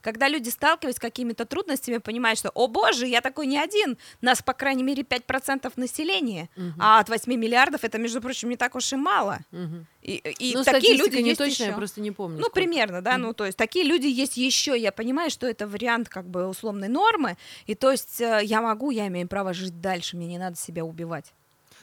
Когда 0.00 0.28
люди 0.28 0.48
сталкиваются 0.48 0.98
с 0.98 1.00
какими-то 1.00 1.44
трудностями, 1.44 1.98
понимают, 1.98 2.38
что, 2.38 2.50
о 2.54 2.66
боже, 2.66 3.06
я 3.06 3.20
такой 3.20 3.46
не 3.46 3.58
один, 3.58 3.98
нас, 4.20 4.42
по 4.42 4.52
крайней 4.52 4.82
мере, 4.82 5.02
5% 5.02 5.72
населения, 5.76 6.48
угу. 6.56 6.72
а 6.78 7.00
от 7.00 7.08
8 7.08 7.32
миллиардов 7.32 7.84
это, 7.84 7.98
между 7.98 8.20
прочим, 8.20 8.48
не 8.48 8.56
так 8.56 8.74
уж 8.74 8.92
и 8.92 8.96
мало. 8.96 9.40
Угу. 9.52 9.86
И, 10.02 10.16
и 10.38 10.54
ну, 10.54 10.64
такие 10.64 10.96
люди 10.96 11.16
не 11.16 11.30
есть 11.30 11.38
точно, 11.38 11.62
еще. 11.64 11.72
я 11.72 11.76
просто 11.76 12.00
не 12.00 12.10
помню. 12.10 12.36
Ну, 12.36 12.44
сколько. 12.44 12.54
примерно, 12.54 13.02
да, 13.02 13.12
угу. 13.12 13.20
ну, 13.20 13.34
то 13.34 13.44
есть 13.46 13.58
такие 13.58 13.84
люди 13.84 14.06
есть 14.06 14.36
еще, 14.36 14.78
я 14.78 14.92
понимаю, 14.92 15.30
что 15.30 15.46
это 15.46 15.66
вариант 15.66 16.08
как 16.08 16.28
бы 16.28 16.46
условной 16.48 16.88
нормы, 16.88 17.36
и 17.66 17.74
то 17.74 17.90
есть 17.90 18.20
э, 18.20 18.40
я 18.42 18.62
могу, 18.62 18.90
я 18.90 19.08
имею 19.08 19.28
право 19.28 19.52
жить 19.52 19.80
дальше, 19.80 20.16
мне 20.16 20.26
не 20.26 20.38
надо 20.38 20.56
себя 20.56 20.84
убивать. 20.84 21.32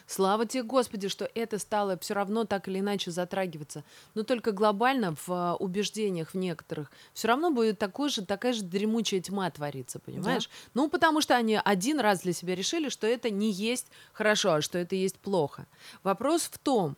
Слава 0.07 0.45
тебе, 0.45 0.63
Господи, 0.63 1.09
что 1.09 1.29
это 1.35 1.59
стало 1.59 1.97
все 1.99 2.13
равно 2.13 2.45
так 2.45 2.69
или 2.69 2.79
иначе 2.79 3.11
затрагиваться. 3.11 3.83
Но 4.15 4.23
только 4.23 4.53
глобально 4.53 5.13
в 5.15 5.29
а, 5.29 5.55
убеждениях 5.55 6.29
в 6.31 6.35
некоторых 6.35 6.89
все 7.13 7.27
равно 7.27 7.51
будет 7.51 7.77
такой 7.77 8.09
же, 8.09 8.25
такая 8.25 8.53
же 8.53 8.63
дремучая 8.63 9.19
тьма 9.19 9.51
твориться, 9.51 9.99
понимаешь? 9.99 10.47
Да. 10.47 10.69
Ну, 10.75 10.89
потому 10.89 11.19
что 11.19 11.35
они 11.35 11.59
один 11.61 11.99
раз 11.99 12.21
для 12.21 12.31
себя 12.31 12.55
решили, 12.55 12.87
что 12.87 13.05
это 13.05 13.29
не 13.29 13.51
есть 13.51 13.87
хорошо, 14.13 14.53
а 14.53 14.61
что 14.61 14.77
это 14.77 14.95
есть 14.95 15.19
плохо. 15.19 15.67
Вопрос 16.03 16.43
в 16.43 16.57
том, 16.57 16.95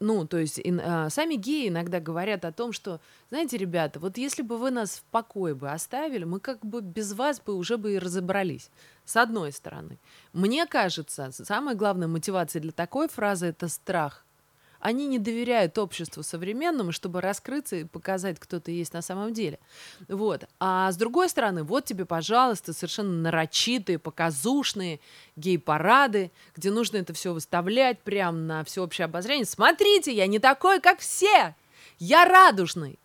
ну, 0.00 0.26
то 0.26 0.38
есть 0.38 0.58
и, 0.58 0.74
а, 0.80 1.08
сами 1.08 1.34
геи 1.34 1.68
иногда 1.68 2.00
говорят 2.00 2.44
о 2.44 2.52
том, 2.52 2.72
что, 2.72 3.00
знаете, 3.30 3.56
ребята, 3.56 4.00
вот 4.00 4.18
если 4.18 4.42
бы 4.42 4.58
вы 4.58 4.70
нас 4.70 4.98
в 4.98 5.02
покое 5.04 5.54
бы 5.54 5.70
оставили, 5.70 6.24
мы 6.24 6.40
как 6.40 6.64
бы 6.64 6.80
без 6.80 7.12
вас 7.12 7.40
бы 7.40 7.54
уже 7.54 7.76
бы 7.76 7.94
и 7.94 7.98
разобрались. 7.98 8.70
С 9.04 9.16
одной 9.16 9.52
стороны. 9.52 9.98
Мне 10.32 10.66
кажется, 10.66 11.30
самая 11.32 11.74
главная 11.74 12.08
мотивация 12.08 12.60
для 12.60 12.72
такой 12.72 13.08
фразы— 13.08 13.46
это 13.48 13.68
страх. 13.68 14.24
Они 14.80 15.06
не 15.06 15.18
доверяют 15.18 15.76
обществу 15.78 16.22
современному, 16.22 16.92
чтобы 16.92 17.20
раскрыться 17.20 17.76
и 17.76 17.84
показать, 17.84 18.38
кто 18.38 18.60
ты 18.60 18.72
есть 18.72 18.92
на 18.92 19.02
самом 19.02 19.32
деле. 19.32 19.58
Вот. 20.08 20.44
А 20.60 20.90
с 20.92 20.96
другой 20.96 21.28
стороны, 21.28 21.64
вот 21.64 21.84
тебе, 21.84 22.04
пожалуйста, 22.04 22.72
совершенно 22.72 23.12
нарочитые, 23.22 23.98
показушные 23.98 25.00
гей-парады, 25.36 26.30
где 26.54 26.70
нужно 26.70 26.98
это 26.98 27.12
все 27.12 27.32
выставлять 27.32 28.00
прямо 28.00 28.38
на 28.38 28.64
всеобщее 28.64 29.06
обозрение. 29.06 29.46
Смотрите, 29.46 30.12
я 30.12 30.26
не 30.26 30.38
такой, 30.38 30.80
как 30.80 31.00
все! 31.00 31.54
Я 31.98 32.24
радужный! 32.24 32.98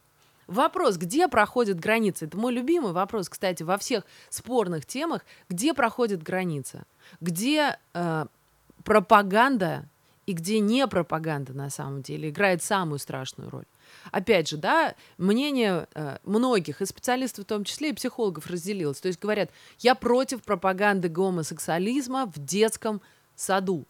Вопрос, 0.48 0.98
где 0.98 1.28
проходит 1.28 1.80
граница? 1.80 2.26
Это 2.26 2.38
мой 2.38 2.54
любимый 2.54 2.92
вопрос, 2.92 3.30
кстати, 3.30 3.64
во 3.64 3.78
всех 3.78 4.04
спорных 4.30 4.86
темах. 4.86 5.26
Где 5.50 5.74
проходит 5.74 6.22
граница? 6.22 6.84
Где 7.22 7.80
э, 7.94 8.26
пропаганда 8.84 9.86
и 10.26 10.34
где 10.34 10.60
не 10.60 10.88
пропаганда 10.88 11.54
на 11.54 11.70
самом 11.70 12.02
деле 12.02 12.30
играет 12.30 12.64
самую 12.64 13.00
страшную 13.00 13.50
роль. 13.50 13.66
Опять 14.12 14.50
же, 14.50 14.58
да, 14.58 14.96
мнение 15.18 15.88
э, 15.94 16.18
многих, 16.24 16.82
и 16.82 16.86
специалистов 16.86 17.46
в 17.46 17.48
том 17.48 17.64
числе, 17.64 17.90
и 17.90 17.94
психологов 17.94 18.48
разделилось. 18.48 19.00
То 19.00 19.08
есть 19.08 19.20
говорят, 19.20 19.52
я 19.80 19.96
против 19.96 20.44
пропаганды 20.44 21.10
гомосексуализма 21.10 22.26
в 22.26 22.44
детском 22.44 23.02
саду. 23.36 23.86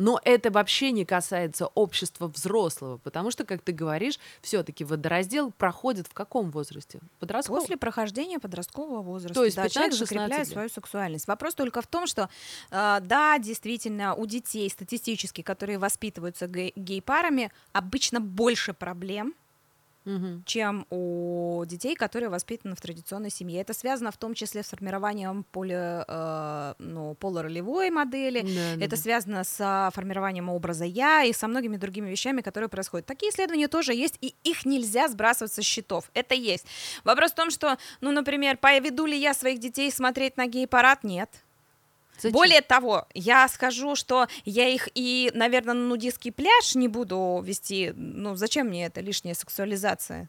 Но 0.00 0.18
это 0.24 0.50
вообще 0.50 0.92
не 0.92 1.04
касается 1.04 1.66
общества 1.66 2.26
взрослого, 2.26 2.96
потому 2.96 3.30
что, 3.30 3.44
как 3.44 3.60
ты 3.60 3.72
говоришь, 3.72 4.18
все-таки 4.40 4.82
водораздел 4.82 5.50
проходит 5.50 6.06
в 6.06 6.14
каком 6.14 6.50
возрасте? 6.50 7.00
Подростковом? 7.18 7.60
После 7.60 7.76
прохождения 7.76 8.38
подросткового 8.38 9.02
возраста. 9.02 9.34
То 9.34 9.44
есть 9.44 9.56
да, 9.56 9.68
человек 9.68 9.92
закрепляет 9.92 10.48
свою 10.48 10.70
сексуальность. 10.70 11.28
Вопрос 11.28 11.54
только 11.54 11.82
в 11.82 11.86
том, 11.86 12.06
что 12.06 12.30
э, 12.70 12.98
да, 13.02 13.38
действительно, 13.38 14.14
у 14.14 14.24
детей 14.24 14.70
статистически, 14.70 15.42
которые 15.42 15.76
воспитываются 15.76 16.46
гей-парами, 16.48 17.52
обычно 17.74 18.20
больше 18.20 18.72
проблем, 18.72 19.34
угу. 20.04 20.42
чем 20.44 20.86
у 20.90 21.64
детей, 21.66 21.94
которые 21.94 22.28
воспитаны 22.28 22.74
в 22.74 22.80
традиционной 22.80 23.30
семье. 23.30 23.60
Это 23.60 23.74
связано 23.74 24.10
в 24.10 24.16
том 24.16 24.34
числе 24.34 24.62
с 24.62 24.68
формированием 24.68 25.44
поле, 25.44 26.04
э, 26.06 26.74
ну, 26.78 27.14
полуролевой 27.14 27.90
модели, 27.90 28.42
да, 28.42 28.84
это 28.84 28.96
да. 28.96 28.96
связано 28.96 29.44
с 29.44 29.90
формированием 29.94 30.48
образа 30.48 30.84
я 30.84 31.24
и 31.24 31.32
со 31.32 31.48
многими 31.48 31.76
другими 31.76 32.10
вещами, 32.10 32.40
которые 32.40 32.68
происходят. 32.68 33.06
Такие 33.06 33.30
исследования 33.30 33.68
тоже 33.68 33.94
есть, 33.94 34.18
и 34.20 34.34
их 34.44 34.64
нельзя 34.64 35.08
сбрасывать 35.08 35.52
со 35.52 35.62
счетов. 35.62 36.10
Это 36.14 36.34
есть. 36.34 36.66
Вопрос 37.04 37.32
в 37.32 37.34
том, 37.34 37.50
что, 37.50 37.78
ну, 38.00 38.12
например, 38.12 38.56
поведу 38.56 39.06
ли 39.06 39.16
я 39.16 39.34
своих 39.34 39.58
детей 39.58 39.90
смотреть 39.90 40.36
на 40.36 40.46
гей-парад? 40.46 41.04
Нет. 41.04 41.30
Зачем? 42.20 42.32
Более 42.32 42.60
того, 42.60 43.06
я 43.14 43.48
скажу, 43.48 43.96
что 43.96 44.26
я 44.44 44.68
их 44.68 44.88
и, 44.94 45.30
наверное, 45.34 45.74
на 45.74 45.86
нудистский 45.86 46.32
пляж 46.32 46.74
не 46.74 46.88
буду 46.88 47.40
вести. 47.44 47.92
Ну, 47.96 48.36
зачем 48.36 48.68
мне 48.68 48.86
это 48.86 49.00
лишняя 49.00 49.34
сексуализация? 49.34 50.28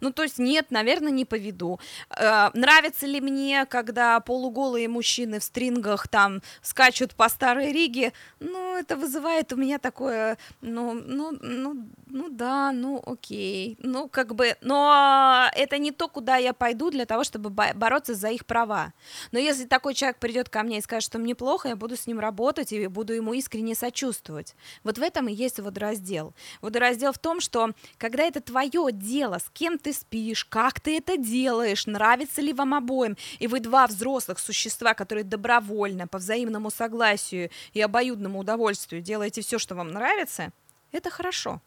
Ну, 0.00 0.12
то 0.12 0.22
есть 0.22 0.38
нет, 0.38 0.70
наверное, 0.70 1.10
не 1.10 1.24
поведу. 1.24 1.80
Э, 2.16 2.50
нравится 2.54 3.06
ли 3.06 3.20
мне, 3.20 3.66
когда 3.66 4.20
полуголые 4.20 4.88
мужчины 4.88 5.40
в 5.40 5.44
стрингах 5.44 6.08
там 6.08 6.42
скачут 6.62 7.14
по 7.14 7.28
Старой 7.28 7.72
Риге? 7.72 8.12
Ну, 8.38 8.76
это 8.76 8.96
вызывает 8.96 9.52
у 9.52 9.56
меня 9.56 9.78
такое, 9.78 10.38
ну, 10.60 10.94
ну, 10.94 11.32
ну, 11.40 11.88
ну 12.06 12.28
да, 12.28 12.72
ну 12.72 13.02
окей, 13.04 13.76
ну 13.80 14.08
как 14.08 14.34
бы, 14.34 14.56
но 14.60 15.48
это 15.54 15.78
не 15.78 15.90
то, 15.90 16.08
куда 16.08 16.36
я 16.36 16.52
пойду 16.52 16.90
для 16.90 17.06
того, 17.06 17.24
чтобы 17.24 17.50
бороться 17.50 18.14
за 18.14 18.28
их 18.28 18.46
права. 18.46 18.92
Но 19.32 19.38
если 19.38 19.64
такой 19.64 19.94
человек 19.94 20.18
придет 20.18 20.48
ко 20.48 20.62
мне 20.62 20.78
и 20.78 20.82
скажет, 20.82 21.04
что 21.04 21.18
мне 21.18 21.34
плохо, 21.34 21.68
я 21.68 21.76
буду 21.76 21.96
с 21.96 22.06
ним 22.06 22.20
работать 22.20 22.72
и 22.72 22.86
буду 22.86 23.12
ему 23.12 23.32
искренне 23.34 23.74
сочувствовать. 23.74 24.54
Вот 24.84 24.98
в 24.98 25.02
этом 25.02 25.28
и 25.28 25.32
есть 25.32 25.58
водораздел. 25.60 26.34
Водораздел 26.60 27.12
в 27.12 27.18
том, 27.18 27.40
что 27.40 27.70
когда 27.98 28.24
это 28.24 28.40
твое 28.40 28.88
дело, 28.92 29.38
с 29.38 29.50
кем 29.50 29.78
ты 29.80 29.92
спишь, 29.92 30.44
как 30.44 30.80
ты 30.80 30.98
это 30.98 31.16
делаешь, 31.16 31.86
нравится 31.86 32.40
ли 32.40 32.52
вам 32.52 32.74
обоим, 32.74 33.16
и 33.38 33.46
вы 33.46 33.60
два 33.60 33.86
взрослых 33.86 34.38
существа, 34.38 34.94
которые 34.94 35.24
добровольно, 35.24 36.06
по 36.06 36.18
взаимному 36.18 36.70
согласию 36.70 37.50
и 37.72 37.80
обоюдному 37.80 38.38
удовольствию 38.38 39.02
делаете 39.02 39.42
все, 39.42 39.58
что 39.58 39.74
вам 39.74 39.90
нравится, 39.90 40.52
это 40.92 41.10
хорошо. 41.10 41.60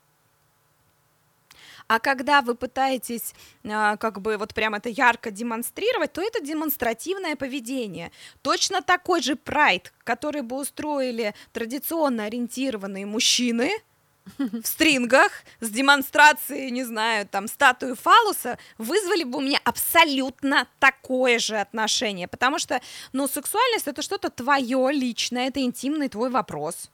А 1.88 2.00
когда 2.00 2.42
вы 2.42 2.56
пытаетесь 2.56 3.34
а, 3.66 3.98
как 3.98 4.22
бы 4.22 4.38
вот 4.38 4.54
прям 4.54 4.74
это 4.76 4.90
ярко 4.90 5.32
демонстрировать, 5.32 6.14
то 6.14 6.22
это 6.22 6.42
демонстративное 6.42 7.36
поведение. 7.36 8.12
Точно 8.42 8.82
такой 8.82 9.22
же 9.22 9.36
прайд, 9.36 9.94
который 10.04 10.42
бы 10.42 10.58
устроили 10.58 11.34
традиционно 11.52 12.26
ориентированные 12.26 13.06
мужчины, 13.06 13.72
в 14.38 14.66
стрингах 14.66 15.32
с 15.60 15.70
демонстрацией, 15.70 16.72
не 16.72 16.84
знаю, 16.84 17.28
там, 17.28 17.48
статуи 17.48 17.94
фалуса, 17.94 18.58
вызвали 18.78 19.24
бы 19.24 19.40
у 19.40 19.42
меня 19.42 19.60
абсолютно 19.64 20.68
такое 20.80 21.40
же 21.40 21.58
отношение, 21.58 22.28
потому 22.28 22.60
что, 22.60 22.82
ну, 23.12 23.28
сексуальность— 23.28 23.88
это 23.88 24.02
что-то 24.02 24.30
твое 24.30 24.92
личное, 24.92 25.48
это 25.48 25.62
интимный 25.62 26.10
твой 26.10 26.30
вопрос. 26.30 26.90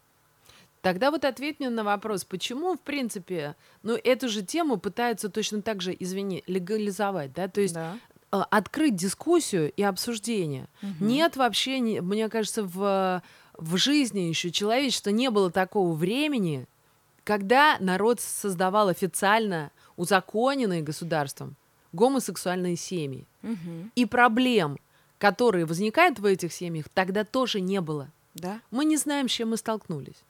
Тогда 0.81 1.11
вот 1.11 1.25
ответь 1.25 1.59
мне 1.59 1.69
на 1.69 1.83
вопрос, 1.83 2.23
почему, 2.23 2.75
в 2.75 2.79
принципе, 2.79 3.55
ну, 3.83 3.99
эту 4.01 4.29
же 4.29 4.43
тему 4.43 4.77
пытаются 4.77 5.29
точно 5.29 5.61
так 5.61 5.81
же, 5.81 5.95
извини, 5.97 6.43
легализовать, 6.47 7.33
да, 7.33 7.47
то 7.49 7.59
есть 7.59 7.73
да. 7.73 7.97
Э, 8.31 8.43
открыть 8.51 8.95
дискуссию 8.95 9.71
и 9.71 9.81
обсуждение. 9.81 10.67
Угу. 10.83 11.05
Нет 11.05 11.35
вообще, 11.35 11.79
мне 11.79 12.29
кажется, 12.29 12.63
в, 12.63 13.23
в 13.57 13.77
жизни 13.77 14.21
еще 14.21 14.51
человечества 14.51 15.09
не 15.09 15.31
было 15.31 15.51
такого 15.51 15.93
времени, 15.93 16.67
когда 17.23 17.77
народ 17.79 18.19
создавал 18.19 18.89
официально 18.89 19.71
узаконенные 19.97 20.81
государством 20.81 21.55
гомосексуальные 21.91 22.75
семьи. 22.75 23.25
Угу. 23.43 23.91
И 23.95 24.05
проблем, 24.05 24.77
которые 25.17 25.65
возникают 25.65 26.19
в 26.19 26.25
этих 26.25 26.53
семьях, 26.53 26.87
тогда 26.93 27.23
тоже 27.23 27.61
не 27.61 27.81
было. 27.81 28.09
Да? 28.35 28.61
Мы 28.71 28.85
не 28.85 28.97
знаем, 28.97 29.27
с 29.27 29.31
чем 29.31 29.49
мы 29.49 29.57
столкнулись. 29.57 30.23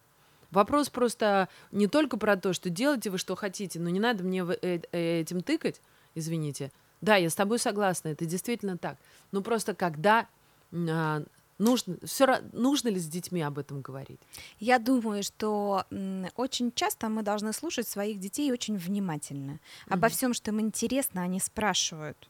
Вопрос 0.52 0.89
просто 0.89 1.47
не 1.71 1.88
только 1.88 2.17
про 2.17 2.36
то, 2.36 2.54
что 2.54 2.69
делайте 2.69 3.10
вы 3.10 3.17
что 3.17 3.36
хотите, 3.36 3.80
но 3.80 3.89
не 3.89 3.99
надо 3.99 4.23
мне 4.23 4.43
э, 4.62 4.80
э, 4.91 5.19
этим 5.19 5.41
тыкать, 5.41 5.82
извините. 6.15 6.71
Да, 7.02 7.17
я 7.17 7.30
с 7.30 7.36
тобой 7.36 7.60
согласна, 7.60 8.10
это 8.10 8.25
действительно 8.25 8.78
так. 8.78 8.97
Но 9.32 9.41
просто 9.41 9.75
когда 9.75 10.28
а, 10.71 11.23
нужно, 11.60 11.98
все, 12.04 12.41
нужно 12.52 12.89
ли 12.89 13.00
с 13.00 13.08
детьми 13.08 13.41
об 13.41 13.60
этом 13.60 13.82
говорить? 13.82 14.19
Я 14.60 14.80
думаю, 14.80 15.22
что 15.24 15.86
очень 16.36 16.72
часто 16.72 17.10
мы 17.10 17.22
должны 17.22 17.54
слушать 17.54 17.88
своих 17.88 18.19
детей 18.19 18.52
очень 18.52 18.78
внимательно. 18.78 19.52
Mm-hmm. 19.52 19.93
Обо 19.93 20.10
всем, 20.10 20.34
что 20.34 20.52
им 20.52 20.60
интересно, 20.62 21.22
они 21.22 21.39
спрашивают. 21.39 22.30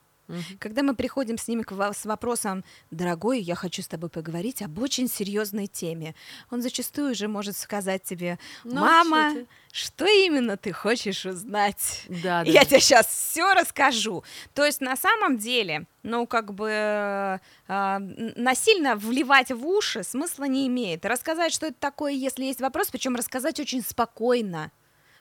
Когда 0.60 0.84
мы 0.84 0.96
приходим 0.96 1.38
с 1.38 1.48
ними 1.48 1.66
с 1.94 2.06
вопросом, 2.06 2.64
дорогой, 2.92 3.42
я 3.42 3.56
хочу 3.56 3.82
с 3.82 3.88
тобой 3.88 4.10
поговорить 4.10 4.62
об 4.62 4.80
очень 4.80 5.08
серьезной 5.08 5.68
теме, 5.68 6.16
он 6.50 6.62
зачастую 6.62 7.12
уже 7.12 7.28
может 7.28 7.58
сказать 7.58 8.04
тебе, 8.04 8.40
ну, 8.64 8.82
мама, 8.82 9.32
что, 9.32 9.46
что 9.72 10.06
именно 10.06 10.58
ты 10.58 10.72
хочешь 10.72 11.26
узнать? 11.26 12.04
Да, 12.08 12.44
да. 12.44 12.52
Я 12.52 12.66
тебе 12.66 12.80
сейчас 12.80 13.08
все 13.08 13.54
расскажу. 13.54 14.24
То 14.54 14.66
есть 14.66 14.82
на 14.82 14.96
самом 14.96 15.38
деле, 15.38 15.86
ну 16.04 16.28
как 16.28 16.54
бы 16.54 16.70
э, 16.70 17.40
насильно 17.68 18.96
вливать 18.96 19.52
в 19.52 19.66
уши 19.66 20.04
смысла 20.04 20.46
не 20.46 20.68
имеет. 20.68 21.06
Рассказать, 21.06 21.54
что 21.54 21.68
это 21.68 21.78
такое, 21.80 22.14
если 22.14 22.46
есть 22.46 22.62
вопрос, 22.62 22.90
причем 22.90 23.16
рассказать 23.16 23.60
очень 23.60 23.82
спокойно 23.82 24.72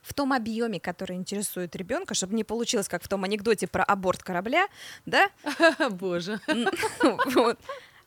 в 0.09 0.15
том 0.15 0.33
объеме, 0.33 0.81
который 0.81 1.17
интересует 1.17 1.77
ребенка, 1.77 2.15
чтобы 2.15 2.35
не 2.35 2.45
получилось, 2.45 2.89
как 2.89 3.03
в 3.03 3.09
том 3.09 3.25
анекдоте 3.25 3.67
про 3.67 3.85
аборт 3.85 4.23
корабля, 4.23 4.67
да? 5.05 5.29
Боже. 5.91 6.41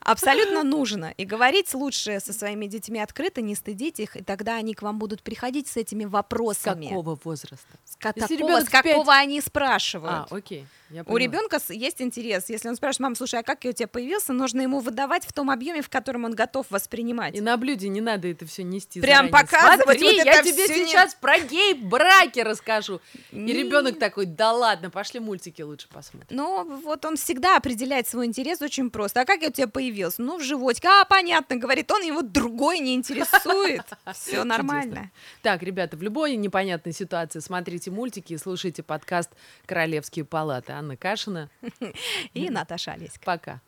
Абсолютно 0.04 0.62
нужно. 0.62 1.14
И 1.16 1.24
говорить 1.24 1.72
лучше 1.74 2.20
со 2.20 2.32
своими 2.32 2.66
детьми 2.66 3.00
открыто, 3.00 3.40
не 3.40 3.54
стыдить 3.54 4.00
их, 4.00 4.16
и 4.16 4.22
тогда 4.22 4.56
они 4.56 4.74
к 4.74 4.82
вам 4.82 4.98
будут 4.98 5.22
приходить 5.22 5.68
с 5.68 5.76
этими 5.76 6.04
вопросами. 6.04 6.86
С 6.86 6.88
какого 6.88 7.18
возраста? 7.22 7.78
С, 7.84 7.96
такого, 7.96 8.60
с 8.60 8.68
какого 8.68 9.04
5... 9.04 9.08
они 9.08 9.40
спрашивают. 9.40 10.26
А, 10.30 10.34
окей. 10.34 10.66
У 11.06 11.16
ребенка 11.16 11.58
есть 11.68 12.02
интерес. 12.02 12.48
Если 12.48 12.68
он 12.68 12.76
спрашивает, 12.76 13.00
мам, 13.00 13.16
слушай, 13.16 13.40
а 13.40 13.42
как 13.42 13.64
я 13.64 13.70
у 13.70 13.72
тебя 13.72 13.88
появился, 13.88 14.32
нужно 14.32 14.60
ему 14.60 14.80
выдавать 14.80 15.24
в 15.24 15.32
том 15.32 15.50
объеме, 15.50 15.82
в 15.82 15.88
котором 15.88 16.24
он 16.24 16.34
готов 16.34 16.66
воспринимать. 16.70 17.34
И 17.34 17.40
на 17.40 17.56
блюде 17.56 17.88
не 17.88 18.00
надо 18.00 18.28
это 18.28 18.46
все 18.46 18.62
нести. 18.62 19.00
Прям 19.00 19.28
заранее. 19.28 19.32
показывать. 19.32 19.98
Смотри, 19.98 20.18
вот 20.18 20.26
я 20.26 20.42
тебе 20.42 20.68
сейчас 20.68 21.14
не... 21.14 21.20
про 21.20 21.38
гей-браки 21.38 22.40
расскажу. 22.40 23.00
И 23.30 23.52
ребенок 23.52 23.98
такой, 23.98 24.26
да 24.26 24.52
ладно, 24.52 24.90
пошли 24.90 25.20
мультики 25.20 25.62
лучше 25.62 25.88
посмотрим. 25.88 26.36
Ну, 26.36 26.64
вот 26.82 27.04
он 27.04 27.16
всегда 27.16 27.56
определяет 27.56 28.06
свой 28.06 28.26
интерес 28.26 28.60
очень 28.60 28.90
просто. 28.90 29.22
А 29.22 29.24
как 29.24 29.42
я 29.42 29.48
у 29.48 29.52
тебя 29.52 29.68
появился? 29.92 30.22
Ну, 30.22 30.38
в 30.38 30.42
животике. 30.42 30.88
А, 30.88 31.04
понятно, 31.04 31.56
говорит 31.56 31.90
он, 31.90 32.02
его 32.02 32.22
другой 32.22 32.78
не 32.80 32.94
интересует. 32.94 33.84
Все 34.14 34.44
нормально. 34.44 35.10
Так, 35.42 35.62
ребята, 35.62 35.96
в 35.96 36.02
любой 36.02 36.36
непонятной 36.36 36.92
ситуации 36.92 37.40
смотрите 37.40 37.90
мультики 37.90 38.32
и 38.32 38.38
слушайте 38.38 38.82
подкаст 38.82 39.30
«Королевские 39.66 40.24
палаты». 40.24 40.72
Анна 40.72 40.96
Кашина. 40.96 41.50
И 42.34 42.48
Наташа 42.48 42.92
Олеська. 42.92 43.20
Пока. 43.24 43.60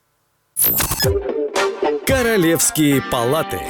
Королевские 2.06 3.02
палаты. 3.02 3.60